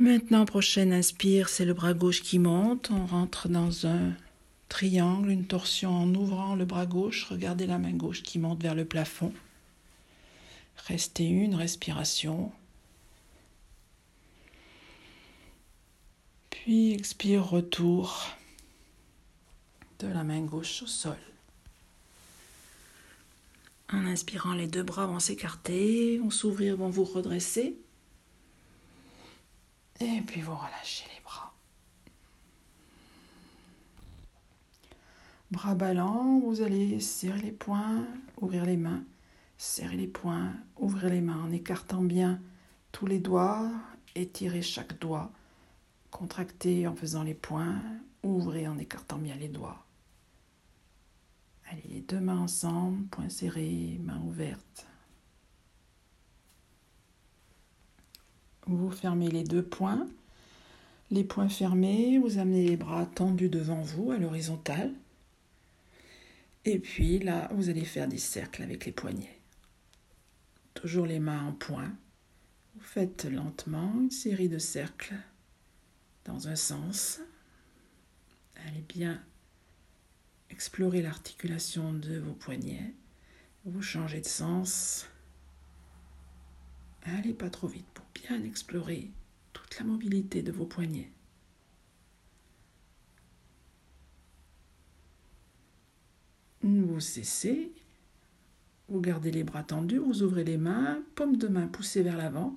Maintenant, 0.01 0.46
prochaine 0.46 0.94
inspire, 0.94 1.51
c'est 1.51 1.66
le 1.66 1.74
bras 1.74 1.92
gauche 1.92 2.22
qui 2.22 2.38
monte. 2.38 2.90
On 2.90 3.05
rentre 3.05 3.51
dans 3.51 3.86
un 3.86 4.14
triangle, 4.70 5.28
une 5.28 5.44
torsion 5.44 5.90
en 5.90 6.14
ouvrant 6.14 6.55
le 6.55 6.64
bras 6.64 6.86
gauche. 6.86 7.24
Regardez 7.24 7.66
la 7.66 7.76
main 7.76 7.92
gauche 7.92 8.22
qui 8.22 8.38
monte 8.38 8.62
vers 8.62 8.74
le 8.74 8.86
plafond. 8.86 9.34
Restez 10.86 11.26
une 11.26 11.55
respiration. 11.55 12.51
Puis 16.48 16.94
expire, 16.94 17.44
retour 17.44 18.26
de 19.98 20.07
la 20.07 20.24
main 20.24 20.40
gauche 20.40 20.82
au 20.82 20.86
sol. 20.86 21.18
En 23.92 24.07
inspirant, 24.07 24.55
les 24.55 24.66
deux 24.66 24.82
bras 24.82 25.07
vont 25.07 25.20
s'écarter, 25.20 26.16
vont 26.16 26.30
s'ouvrir, 26.30 26.78
vont 26.78 26.88
vous 26.88 27.05
redresser. 27.05 27.76
Et 30.01 30.22
puis 30.22 30.40
vous 30.40 30.55
relâchez 30.55 31.05
les 31.14 31.20
bras. 31.22 31.53
Bras 35.51 35.74
ballants, 35.74 36.40
vous 36.40 36.62
allez 36.62 37.01
serrer 37.01 37.42
les 37.42 37.53
poings, 37.53 38.07
ouvrir 38.40 38.64
les 38.64 38.78
mains, 38.78 39.05
serrer 39.59 39.96
les 39.96 40.07
poings, 40.07 40.55
ouvrir 40.78 41.11
les 41.11 41.20
mains 41.20 41.42
en 41.42 41.53
écartant 41.53 42.03
bien 42.03 42.40
tous 42.92 43.07
les 43.07 43.18
doigts, 43.18 43.70
étirer 44.14 44.62
chaque 44.62 44.98
doigt, 44.98 45.30
contracter 46.11 46.86
en 46.86 46.94
faisant 46.94 47.22
les 47.22 47.34
poings, 47.34 47.82
ouvrez 48.22 48.66
en 48.66 48.78
écartant 48.78 49.18
bien 49.18 49.36
les 49.36 49.48
doigts. 49.48 49.84
Allez, 51.70 51.84
les 51.88 52.01
deux 52.01 52.20
mains 52.20 52.38
ensemble, 52.38 53.07
poings 53.09 53.28
serrés, 53.28 54.01
mains 54.03 54.20
ouvertes. 54.24 54.86
Vous 58.70 58.92
fermez 58.92 59.28
les 59.28 59.42
deux 59.42 59.64
poings. 59.64 60.06
Les 61.10 61.24
poings 61.24 61.48
fermés, 61.48 62.18
vous 62.18 62.38
amenez 62.38 62.68
les 62.68 62.76
bras 62.76 63.04
tendus 63.04 63.48
devant 63.48 63.82
vous 63.82 64.12
à 64.12 64.16
l'horizontale. 64.16 64.94
Et 66.64 66.78
puis 66.78 67.18
là, 67.18 67.50
vous 67.52 67.68
allez 67.68 67.84
faire 67.84 68.06
des 68.06 68.18
cercles 68.18 68.62
avec 68.62 68.86
les 68.86 68.92
poignets. 68.92 69.40
Toujours 70.74 71.04
les 71.04 71.18
mains 71.18 71.48
en 71.48 71.52
point. 71.52 71.92
Vous 72.76 72.84
faites 72.84 73.24
lentement 73.24 73.92
une 74.00 74.12
série 74.12 74.48
de 74.48 74.58
cercles 74.58 75.16
dans 76.24 76.46
un 76.46 76.54
sens. 76.54 77.20
Allez 78.68 78.84
bien 78.88 79.20
explorer 80.48 81.02
l'articulation 81.02 81.92
de 81.92 82.18
vos 82.20 82.34
poignets. 82.34 82.94
Vous 83.64 83.82
changez 83.82 84.20
de 84.20 84.26
sens. 84.26 85.08
Allez 87.05 87.34
pas 87.34 87.51
trop 87.51 87.66
vite 87.66 87.86
pour 87.94 88.05
bien 88.14 88.42
explorer 88.44 89.11
toute 89.53 89.78
la 89.78 89.84
mobilité 89.84 90.42
de 90.42 90.53
vos 90.53 90.66
poignets. 90.66 91.11
Vous 96.62 97.01
cessez, 97.01 97.72
vous 98.88 99.01
gardez 99.01 99.30
les 99.30 99.44
bras 99.44 99.62
tendus, 99.62 99.96
vous 99.96 100.22
ouvrez 100.22 100.44
les 100.44 100.59
mains, 100.59 101.03
paume 101.14 101.36
de 101.36 101.48
main 101.48 101.66
poussée 101.66 102.03
vers 102.03 102.18
l'avant, 102.18 102.55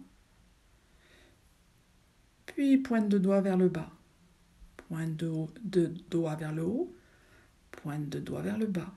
puis 2.48 2.78
pointe 2.78 3.08
de 3.08 3.18
doigt 3.18 3.39
vers 3.39 3.56
le 3.56 3.70
bas, 3.70 3.89
pointe 4.76 5.16
de, 5.16 5.32
de 5.64 5.94
doigt 6.10 6.36
vers 6.36 6.52
le 6.52 6.64
haut, 6.64 6.94
pointe 7.72 8.10
de 8.10 8.20
doigt 8.20 8.41
vers 8.41 8.58
le 8.58 8.68
bas. 8.68 8.94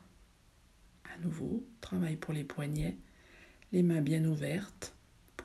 À 1.05 1.19
nouveau, 1.19 1.65
travail 1.81 2.17
pour 2.17 2.35
les 2.35 2.45
poignets, 2.45 2.99
les 3.71 3.85
mains 3.85 4.03
bien 4.03 4.25
ouvertes, 4.25 4.96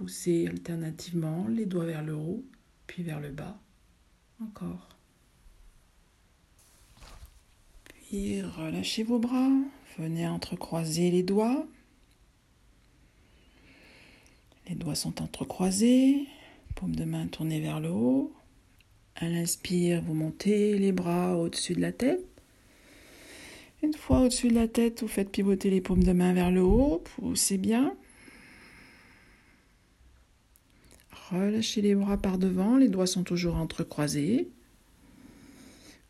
poussez 0.02 0.48
alternativement 0.48 1.46
les 1.48 1.68
doigts 1.68 1.86
vers 1.86 2.02
le 2.02 2.16
haut, 2.16 2.44
puis 2.88 3.04
vers 3.04 3.20
le 3.20 3.30
bas. 3.30 3.60
Encore. 4.42 4.90
Puis 7.84 8.42
relâchez 8.42 9.04
vos 9.04 9.20
bras, 9.20 9.52
venez 10.00 10.28
entrecroiser 10.28 11.12
les 11.12 11.22
doigts. 11.22 11.68
Les 14.68 14.74
doigts 14.74 14.96
sont 14.96 15.22
entrecroisés, 15.22 16.26
paume 16.74 16.96
de 16.96 17.04
main 17.04 17.28
tournée 17.28 17.60
vers 17.60 17.80
le 17.80 17.92
haut. 17.92 18.34
À 19.18 19.30
l'inspire, 19.30 20.02
vous 20.02 20.16
montez 20.16 20.80
les 20.80 20.92
bras 20.92 21.38
au-dessus 21.38 21.76
de 21.76 21.82
la 21.82 21.92
tête. 21.92 22.26
Une 23.84 23.94
fois 23.94 24.22
au-dessus 24.22 24.48
de 24.48 24.56
la 24.56 24.68
tête, 24.68 25.02
vous 25.02 25.08
faites 25.08 25.30
pivoter 25.30 25.70
les 25.70 25.82
paumes 25.82 26.04
de 26.04 26.12
main 26.12 26.34
vers 26.34 26.50
le 26.50 26.64
haut, 26.64 27.04
poussez 27.18 27.60
bien. 27.60 27.96
Relâchez 31.32 31.82
les 31.82 31.96
bras 31.96 32.18
par 32.18 32.38
devant, 32.38 32.76
les 32.76 32.90
doigts 32.90 33.08
sont 33.08 33.24
toujours 33.24 33.56
entrecroisés. 33.56 34.50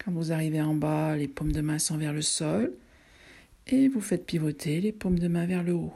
Quand 0.03 0.11
vous 0.11 0.32
arrivez 0.32 0.61
en 0.61 0.74
bas, 0.74 1.15
les 1.15 1.28
paumes 1.28 1.51
de 1.51 1.61
main 1.61 1.78
sont 1.78 1.97
vers 1.97 2.11
le 2.11 2.24
sol 2.24 2.74
et 3.67 3.88
vous 3.88 4.01
faites 4.01 4.26
pivoter 4.26 4.82
les 4.82 4.91
paumes 4.91 5.19
de 5.19 5.28
main 5.28 5.45
vers 5.45 5.61
le 5.61 5.74
haut. 5.74 5.93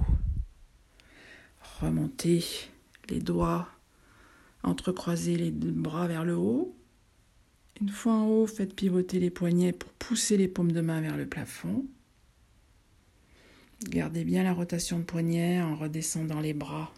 Remontez 1.81 2.45
les 3.09 3.19
doigts, 3.19 3.67
entrecroisez 4.61 5.37
les 5.37 5.49
bras 5.49 6.07
vers 6.07 6.23
le 6.23 6.35
haut. 6.35 6.75
Une 7.81 7.89
fois 7.89 8.13
en 8.13 8.27
haut, 8.27 8.47
faites 8.47 8.75
pivoter 8.75 9.19
les 9.19 9.31
poignets 9.31 9.73
pour 9.73 9.89
pousser 9.93 10.37
les 10.37 10.47
paumes 10.47 10.71
de 10.71 10.81
main 10.81 11.01
vers 11.01 11.17
le 11.17 11.25
plafond. 11.25 11.83
Gardez 13.89 14.23
bien 14.23 14.43
la 14.43 14.53
rotation 14.53 14.99
de 14.99 15.03
poignet 15.03 15.61
en 15.63 15.75
redescendant 15.75 16.39
les 16.39 16.53
bras 16.53 16.93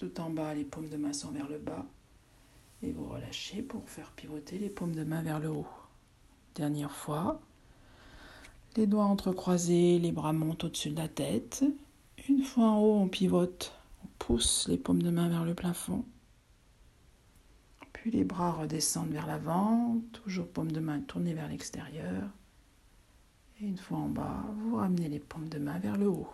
tout 0.00 0.18
en 0.18 0.30
bas, 0.30 0.54
les 0.54 0.64
paumes 0.64 0.88
de 0.88 0.96
main 0.96 1.12
sont 1.12 1.30
vers 1.30 1.46
le 1.46 1.58
bas. 1.58 1.84
Et 2.82 2.90
vous 2.90 3.06
relâchez 3.06 3.60
pour 3.60 3.86
faire 3.86 4.10
pivoter 4.12 4.58
les 4.58 4.70
paumes 4.70 4.94
de 4.94 5.04
main 5.04 5.20
vers 5.20 5.40
le 5.40 5.50
haut. 5.50 5.68
Dernière 6.54 6.96
fois. 6.96 7.38
Les 8.76 8.86
doigts 8.86 9.04
entrecroisés, 9.04 9.98
les 9.98 10.10
bras 10.10 10.32
montent 10.32 10.64
au-dessus 10.64 10.88
de 10.88 10.96
la 10.96 11.08
tête. 11.08 11.64
Une 12.30 12.42
fois 12.42 12.64
en 12.64 12.78
haut, 12.78 12.94
on 12.94 13.08
pivote, 13.08 13.74
on 14.02 14.08
pousse 14.18 14.68
les 14.68 14.78
paumes 14.78 15.02
de 15.02 15.10
main 15.10 15.28
vers 15.28 15.44
le 15.44 15.54
plafond. 15.54 16.06
Puis 17.92 18.10
les 18.10 18.24
bras 18.24 18.52
redescendent 18.52 19.12
vers 19.12 19.26
l'avant, 19.26 20.00
toujours 20.14 20.48
paumes 20.48 20.72
de 20.72 20.80
main 20.80 21.00
tournées 21.00 21.34
vers 21.34 21.48
l'extérieur. 21.48 22.22
Et 23.60 23.66
une 23.66 23.76
fois 23.76 23.98
en 23.98 24.08
bas, 24.08 24.46
vous 24.56 24.76
ramenez 24.76 25.10
les 25.10 25.20
paumes 25.20 25.50
de 25.50 25.58
main 25.58 25.78
vers 25.78 25.98
le 25.98 26.08
haut. 26.08 26.32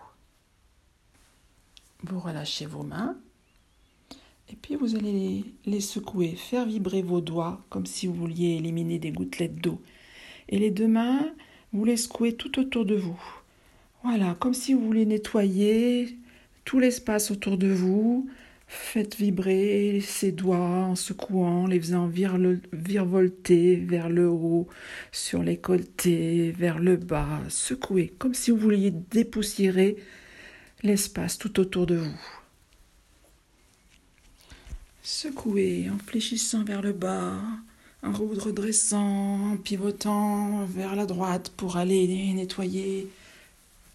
Vous 2.04 2.20
relâchez 2.20 2.66
vos 2.66 2.84
mains 2.84 3.16
et 4.50 4.56
puis 4.56 4.76
vous 4.76 4.94
allez 4.94 5.44
les, 5.64 5.80
secouer, 5.80 6.36
faire 6.36 6.66
vibrer 6.66 7.02
vos 7.02 7.20
doigts 7.20 7.64
comme 7.68 7.86
si 7.86 8.06
vous 8.06 8.14
vouliez 8.14 8.56
éliminer 8.56 8.98
des 8.98 9.10
gouttelettes 9.10 9.56
d'eau. 9.56 9.80
Et 10.48 10.58
les 10.58 10.70
deux 10.70 10.86
mains, 10.86 11.32
vous 11.72 11.84
les 11.84 11.96
secouez 11.96 12.34
tout 12.34 12.60
autour 12.60 12.84
de 12.84 12.94
vous. 12.94 13.20
Voilà, 14.04 14.36
comme 14.38 14.54
si 14.54 14.72
vous 14.72 14.84
vouliez 14.84 15.04
nettoyer 15.04 16.16
tout 16.64 16.78
l'espace 16.78 17.30
autour 17.30 17.58
de 17.58 17.68
vous. 17.68 18.28
Faites 18.68 19.16
vibrer 19.16 20.00
ces 20.00 20.32
doigts 20.32 20.58
en 20.58 20.96
secouant, 20.96 21.66
les 21.66 21.80
faisant 21.80 22.08
virevolter 22.08 23.76
vers 23.76 24.08
le 24.08 24.28
haut, 24.28 24.66
sur 25.12 25.42
les 25.42 25.56
côtés, 25.56 26.52
vers 26.52 26.80
le 26.80 26.96
bas. 26.96 27.42
Secouez, 27.48 28.12
comme 28.18 28.34
si 28.34 28.50
vous 28.50 28.58
vouliez 28.58 28.90
dépoussiérer 28.90 29.96
l'espace 30.82 31.38
tout 31.38 31.60
autour 31.60 31.86
de 31.86 31.96
vous. 31.96 32.45
Secouez 35.08 35.88
en 35.88 35.98
fléchissant 35.98 36.64
vers 36.64 36.82
le 36.82 36.92
bas, 36.92 37.38
en 38.02 38.10
redressant, 38.10 39.52
en 39.52 39.56
pivotant 39.56 40.64
vers 40.64 40.96
la 40.96 41.06
droite 41.06 41.48
pour 41.50 41.76
aller 41.76 42.32
nettoyer 42.32 43.08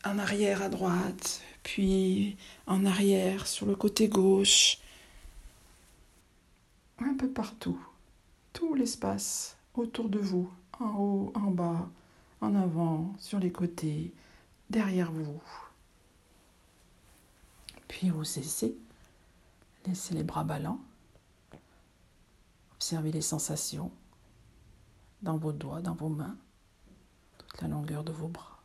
en 0.05 0.18
arrière 0.18 0.62
à 0.62 0.70
droite, 0.70 1.41
puis 1.64 2.38
en 2.66 2.86
arrière 2.86 3.45
sur 3.45 3.66
le 3.66 3.76
côté 3.76 4.07
gauche, 4.07 4.78
un 6.99 7.14
peu 7.16 7.28
partout, 7.28 7.78
tout 8.53 8.74
l'espace 8.74 9.57
autour 9.74 10.07
de 10.07 10.20
vous, 10.20 10.49
en 10.80 10.97
haut, 10.97 11.34
en 11.36 11.51
bas, 11.51 11.89
en 12.39 12.55
avant, 12.55 13.14
sur 13.20 13.39
les 13.39 13.51
côtés, 13.51 14.14
derrière 14.70 15.12
vous. 15.12 15.41
Puis 17.89 18.09
vous 18.09 18.24
cessez, 18.24 18.78
laissez 19.86 20.14
les 20.14 20.24
bras 20.24 20.45
ballants 20.45 20.80
Observez 22.82 23.12
les 23.12 23.22
sensations 23.22 23.92
dans 25.22 25.38
vos 25.38 25.52
doigts, 25.52 25.84
dans 25.84 25.94
vos 25.94 26.10
mains, 26.10 26.36
toute 27.38 27.62
la 27.62 27.68
longueur 27.68 28.04
de 28.04 28.12
vos 28.12 28.28
bras. 28.28 28.64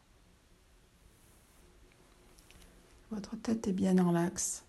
Votre 3.11 3.37
tête 3.37 3.69
est 3.69 3.75
bien 3.75 3.93
dans 3.93 4.13
l'axe. 4.13 4.65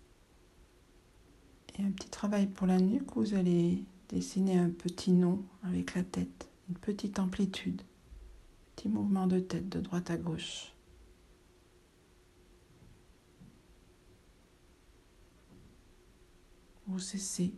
Et 1.78 1.82
un 1.82 1.90
petit 1.92 2.10
travail 2.10 2.46
pour 2.46 2.66
la 2.66 2.76
nuque, 2.76 3.16
vous 3.16 3.32
allez 3.32 3.82
dessiner 4.10 4.58
un 4.58 4.68
petit 4.68 5.12
nom 5.12 5.42
avec 5.62 5.94
la 5.94 6.02
tête, 6.02 6.50
une 6.68 6.76
petite 6.76 7.18
amplitude, 7.18 7.80
petit 8.76 8.90
mouvement 8.90 9.26
de 9.26 9.40
tête 9.40 9.70
de 9.70 9.80
droite 9.80 10.10
à 10.10 10.18
gauche. 10.18 10.74
Vous 16.86 16.98
cessez 16.98 17.54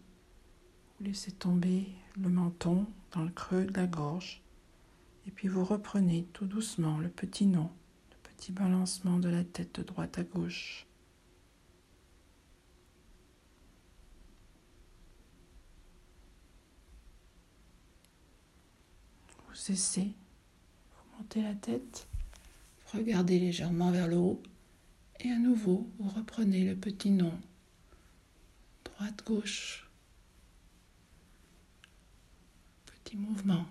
laissez 1.00 1.32
tomber 1.32 1.88
le 2.20 2.28
menton 2.28 2.86
dans 3.12 3.24
le 3.24 3.30
creux 3.30 3.64
de 3.64 3.76
la 3.76 3.86
gorge. 3.86 4.42
Et 5.26 5.30
puis 5.30 5.48
vous 5.48 5.64
reprenez 5.64 6.26
tout 6.32 6.46
doucement 6.46 6.98
le 6.98 7.08
petit 7.08 7.46
nom, 7.46 7.70
le 8.10 8.16
petit 8.30 8.52
balancement 8.52 9.18
de 9.18 9.28
la 9.28 9.44
tête 9.44 9.80
de 9.80 9.82
droite 9.82 10.18
à 10.18 10.24
gauche. 10.24 10.86
Vous 19.48 19.54
cessez, 19.54 20.12
vous 20.92 21.18
montez 21.18 21.42
la 21.42 21.54
tête, 21.54 22.06
regardez 22.92 23.38
légèrement 23.38 23.90
vers 23.90 24.08
le 24.08 24.16
haut 24.16 24.42
et 25.18 25.30
à 25.30 25.38
nouveau 25.38 25.90
vous 25.98 26.08
reprenez 26.08 26.64
le 26.64 26.76
petit 26.76 27.10
nom, 27.10 27.32
droite-gauche 28.84 29.89
Mouvement, 33.16 33.66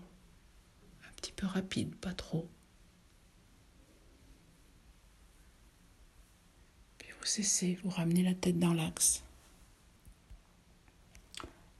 un 1.08 1.12
petit 1.16 1.32
peu 1.32 1.48
rapide, 1.48 1.96
pas 1.96 2.14
trop. 2.14 2.48
Puis 6.98 7.10
vous 7.18 7.26
cessez, 7.26 7.80
vous 7.82 7.90
ramenez 7.90 8.22
la 8.22 8.34
tête 8.34 8.60
dans 8.60 8.74
l'axe. 8.74 9.24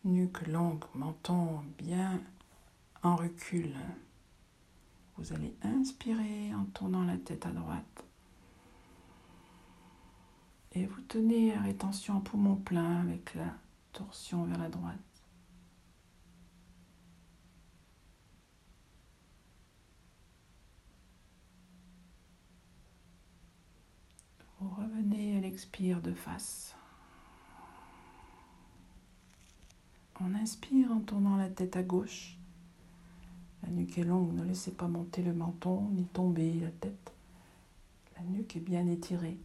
Nuque 0.06 0.48
longue, 0.48 0.86
menton 0.96 1.62
bien 1.78 2.22
en 3.04 3.18
recul. 3.18 3.74
Vous 5.18 5.34
allez 5.34 5.54
inspirer 5.62 6.54
en 6.56 6.64
tournant 6.66 7.04
la 7.04 7.18
tête 7.18 7.46
à 7.46 7.52
droite. 7.52 8.06
Et 10.72 10.86
vous 10.86 11.02
tenez 11.02 11.54
à 11.54 11.62
rétention 11.62 12.16
en 12.16 12.22
poumon 12.22 12.56
plein 12.56 13.02
avec 13.02 13.36
la 13.36 13.54
torsion 13.92 14.46
vers 14.46 14.60
la 14.60 14.70
droite. 14.70 15.09
Vous 24.60 24.70
revenez 24.76 25.38
à 25.38 25.40
l'expire 25.40 26.02
de 26.02 26.14
face. 26.14 26.76
On 30.20 30.36
inspire 30.36 30.92
en 30.92 31.00
tournant 31.00 31.38
la 31.38 31.48
tête 31.48 31.78
à 31.78 31.84
gauche. 31.84 32.38
La 33.64 33.70
nuque 33.70 33.98
est 33.98 34.04
longue, 34.04 34.34
ne 34.34 34.44
laissez 34.44 34.72
pas 34.72 34.90
monter 34.90 35.22
le 35.22 35.34
menton 35.34 35.88
ni 35.92 36.04
tomber 36.04 36.54
la 36.56 36.72
tête. 36.72 37.14
La 38.18 38.24
nuque 38.24 38.58
est 38.58 38.62
bien 38.62 38.86
étirée. 38.88 39.38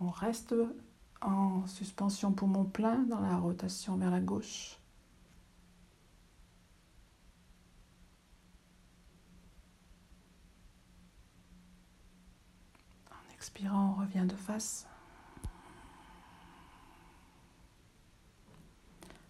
On 0.00 0.08
reste 0.08 0.54
en 1.20 1.66
suspension 1.66 2.32
poumon 2.32 2.64
plein 2.64 3.02
dans 3.02 3.20
la 3.20 3.36
rotation 3.36 3.96
vers 3.96 4.10
la 4.10 4.20
gauche. 4.20 4.78
Expirant, 13.44 13.94
on 13.94 14.00
revient 14.00 14.26
de 14.26 14.36
face. 14.36 14.86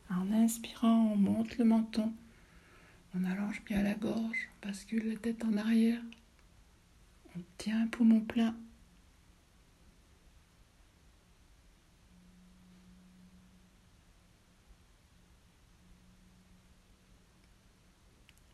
En 0.08 0.30
inspirant, 0.30 1.10
on 1.12 1.16
monte 1.16 1.58
le 1.58 1.64
menton. 1.64 2.12
On 3.16 3.24
allonge 3.24 3.64
bien 3.64 3.82
la 3.82 3.94
gorge, 3.94 4.48
on 4.62 4.68
bascule 4.68 5.08
la 5.08 5.16
tête 5.16 5.44
en 5.44 5.56
arrière. 5.56 6.00
On 7.36 7.40
tient 7.58 7.82
un 7.82 7.86
poumon 7.88 8.20
plein. 8.20 8.54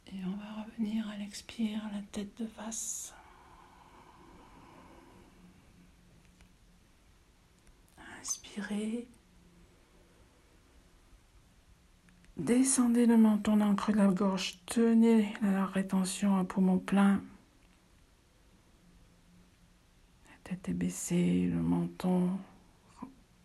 Et 0.06 0.24
on 0.24 0.36
va 0.38 0.62
revenir 0.62 1.06
à 1.10 1.18
l'expire, 1.18 1.82
la 1.92 2.00
tête 2.12 2.34
de 2.40 2.46
face. 2.46 3.12
Inspirez. 8.20 9.08
Descendez 12.36 13.06
le 13.06 13.16
menton 13.16 13.56
dans 13.56 13.70
le 13.70 13.74
creux 13.74 13.94
de 13.94 13.98
la 13.98 14.08
gorge. 14.08 14.60
Tenez 14.66 15.32
la 15.40 15.64
rétention 15.64 16.36
à 16.36 16.44
poumon 16.44 16.78
plein. 16.78 17.22
La 20.26 20.36
tête 20.44 20.68
est 20.68 20.74
baissée, 20.74 21.46
le 21.46 21.62
menton 21.62 22.38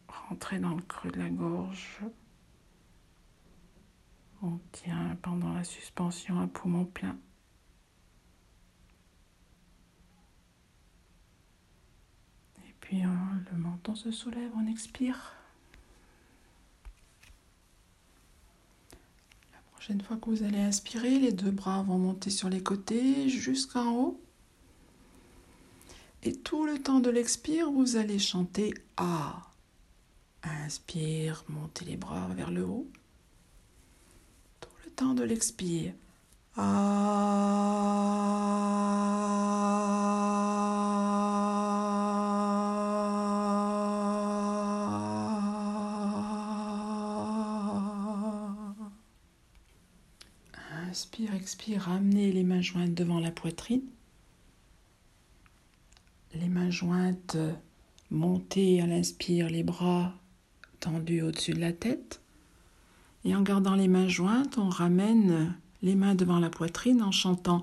rentré 0.07 0.59
dans 0.59 0.76
le 0.76 0.82
creux 0.82 1.11
de 1.11 1.19
la 1.19 1.30
gorge. 1.30 2.01
On 4.41 4.59
tient 4.73 5.17
pendant 5.21 5.53
la 5.53 5.63
suspension 5.63 6.41
à 6.41 6.47
poumon 6.47 6.86
plein. 6.86 7.17
Puis 12.86 13.03
euh, 13.03 13.07
le 13.51 13.57
menton 13.57 13.95
se 13.95 14.11
soulève, 14.11 14.51
on 14.55 14.67
expire. 14.67 15.33
La 19.51 19.59
prochaine 19.71 20.01
fois 20.01 20.17
que 20.17 20.29
vous 20.29 20.43
allez 20.43 20.59
inspirer, 20.59 21.19
les 21.19 21.31
deux 21.31 21.51
bras 21.51 21.81
vont 21.81 21.97
monter 21.97 22.29
sur 22.29 22.47
les 22.47 22.63
côtés 22.63 23.27
jusqu'en 23.27 23.91
haut. 23.91 24.21
Et 26.23 26.33
tout 26.33 26.65
le 26.65 26.81
temps 26.81 26.99
de 26.99 27.09
l'expire, 27.09 27.69
vous 27.71 27.97
allez 27.97 28.19
chanter 28.19 28.73
A. 28.97 29.41
Inspire, 30.43 31.43
montez 31.49 31.86
les 31.86 31.97
bras 31.97 32.27
vers 32.36 32.51
le 32.51 32.63
haut 32.63 32.88
temps 34.95 35.13
de 35.13 35.23
l'expire. 35.23 35.93
Inspire, 36.57 36.75
expire, 51.45 51.83
ramenez 51.83 52.31
les 52.31 52.43
mains 52.43 52.63
jointes 52.63 52.95
devant 52.95 53.19
la 53.19 53.29
poitrine. 53.29 53.83
Les 56.33 56.49
mains 56.49 56.71
jointes 56.71 57.37
montées 58.09 58.81
à 58.81 58.87
l'inspire, 58.87 59.47
les 59.47 59.61
bras 59.61 60.11
tendus 60.79 61.21
au-dessus 61.21 61.53
de 61.53 61.59
la 61.59 61.71
tête. 61.71 62.19
Et 63.25 63.35
en 63.35 63.43
gardant 63.43 63.75
les 63.75 63.87
mains 63.87 64.07
jointes, 64.07 64.57
on 64.57 64.69
ramène 64.69 65.55
les 65.83 65.93
mains 65.93 66.15
devant 66.15 66.39
la 66.39 66.49
poitrine 66.49 67.03
en 67.03 67.11
chantant 67.11 67.61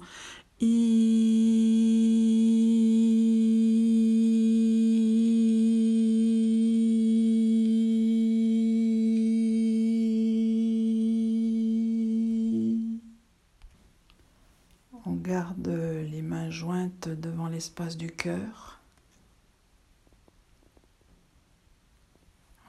devant 17.06 17.48
l'espace 17.48 17.96
du 17.96 18.10
cœur. 18.10 18.80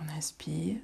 On 0.02 0.10
inspire. 0.10 0.78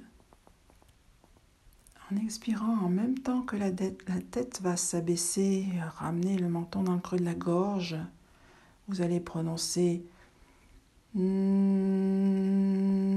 En 2.10 2.16
expirant, 2.16 2.78
en 2.78 2.88
même 2.88 3.18
temps 3.18 3.42
que 3.42 3.56
la, 3.56 3.70
tête 3.70 4.60
va 4.62 4.76
s'abaisser, 4.76 5.66
ramener 5.96 6.38
le 6.38 6.48
menton 6.48 6.82
dans 6.82 6.94
le 6.94 7.00
creux 7.00 7.18
de 7.18 7.24
la 7.24 7.34
gorge, 7.34 7.96
vous 8.88 9.00
allez 9.00 9.20
prononcer 9.20 10.02
On 11.14 13.09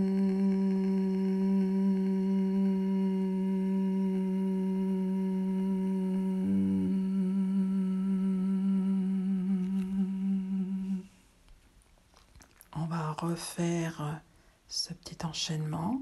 refaire 13.33 14.21
ce 14.67 14.93
petit 14.93 15.25
enchaînement. 15.25 15.99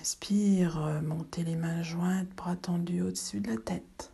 Inspire, 0.00 0.78
euh, 0.78 1.00
montez 1.00 1.42
les 1.42 1.56
mains 1.56 1.82
jointes, 1.82 2.28
bras 2.36 2.54
tendus 2.54 3.02
au-dessus 3.02 3.40
de 3.40 3.50
la 3.50 3.56
tête. 3.56 4.12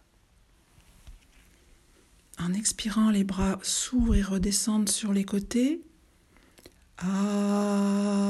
En 2.39 2.55
expirant, 2.55 3.11
les 3.11 3.25
bras 3.25 3.59
s'ouvrent 3.63 4.15
et 4.15 4.23
redescendent 4.23 4.89
sur 4.89 5.13
les 5.13 5.25
côtés. 5.25 5.83
Ah. 6.99 8.29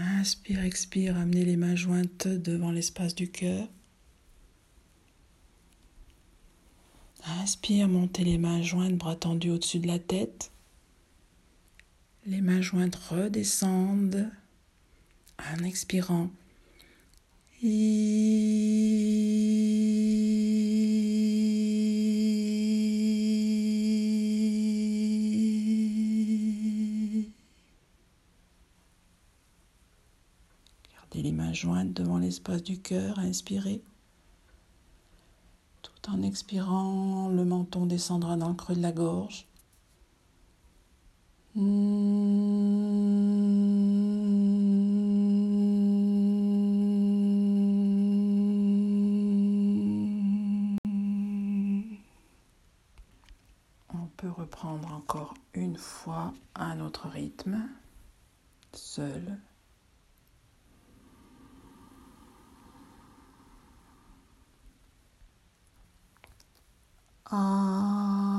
Inspire, 0.00 0.64
expire, 0.64 1.16
amenez 1.18 1.44
les 1.44 1.58
mains 1.58 1.76
jointes 1.76 2.26
devant 2.26 2.70
l'espace 2.70 3.14
du 3.14 3.30
cœur. 3.30 3.68
Inspire, 7.42 7.86
montez 7.86 8.24
les 8.24 8.38
mains 8.38 8.62
jointes, 8.62 8.96
bras 8.96 9.14
tendus 9.14 9.50
au-dessus 9.50 9.78
de 9.78 9.86
la 9.86 9.98
tête. 9.98 10.52
Les 12.24 12.40
mains 12.40 12.62
jointes 12.62 12.96
redescendent 12.96 14.30
en 15.38 15.64
expirant. 15.64 16.30
Jointes 31.52 31.92
devant 31.92 32.18
l'espace 32.18 32.62
du 32.62 32.80
cœur, 32.80 33.18
inspirez 33.18 33.82
Tout 35.82 36.10
en 36.10 36.22
expirant, 36.22 37.28
le 37.28 37.44
menton 37.44 37.86
descendra 37.86 38.36
dans 38.36 38.48
le 38.48 38.54
creux 38.54 38.74
de 38.74 38.82
la 38.82 38.92
gorge. 38.92 39.46
On 53.92 54.06
peut 54.16 54.30
reprendre 54.30 54.92
encore 54.94 55.34
une 55.54 55.76
fois 55.76 56.32
un 56.54 56.78
autre 56.80 57.08
rythme, 57.08 57.68
seul. 58.72 59.38
아. 67.30 68.29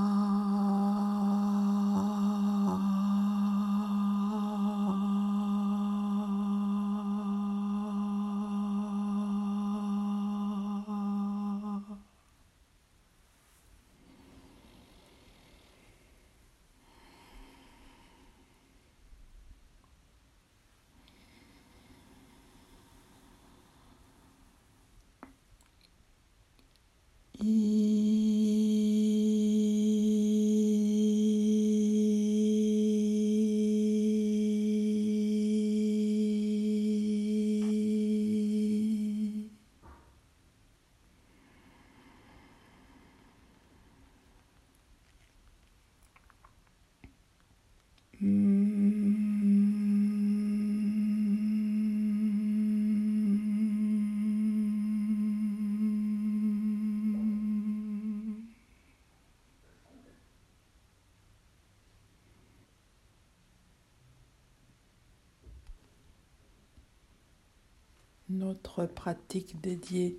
Pratique 68.95 69.59
dédiée 69.61 70.17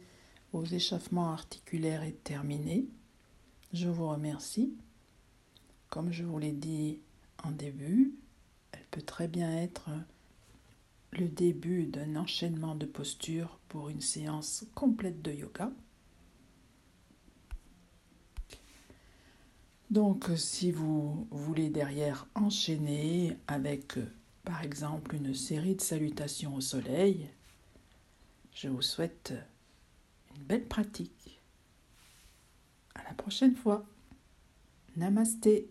aux 0.53 0.65
échauffements 0.65 1.33
articulaires 1.33 2.03
est 2.03 2.23
terminée. 2.23 2.87
Je 3.73 3.89
vous 3.89 4.09
remercie. 4.09 4.75
Comme 5.89 6.13
je 6.13 6.25
vous 6.25 6.39
l'ai 6.39 6.53
dit 6.53 7.01
en 7.43 7.51
début, 7.51 8.15
elle 8.73 8.87
peut 8.91 9.03
très 9.03 9.29
bien 9.29 9.51
être 9.57 9.91
le 11.13 11.29
début 11.29 11.87
d'un 11.87 12.17
enchaînement 12.17 12.75
de 12.75 12.87
postures 12.87 13.59
pour 13.69 13.89
une 13.89 14.01
séance 14.01 14.65
complète 14.75 15.23
de 15.23 15.33
yoga. 15.33 15.71
Donc 19.91 20.31
si 20.37 20.73
vous 20.73 21.27
voulez 21.31 21.69
derrière 21.69 22.27
enchaîner 22.35 23.37
avec 23.47 23.99
par 24.43 24.63
exemple 24.63 25.15
une 25.15 25.35
série 25.35 25.75
de 25.75 25.83
salutations 25.83 26.55
au 26.55 26.63
soleil, 26.63 27.29
je 28.55 28.69
vous 28.69 28.83
souhaite 28.83 29.33
une 30.37 30.43
belle 30.45 30.67
pratique. 30.67 31.41
À 32.95 33.03
la 33.05 33.15
prochaine 33.15 33.57
fois. 33.57 33.85
Namasté. 34.97 35.71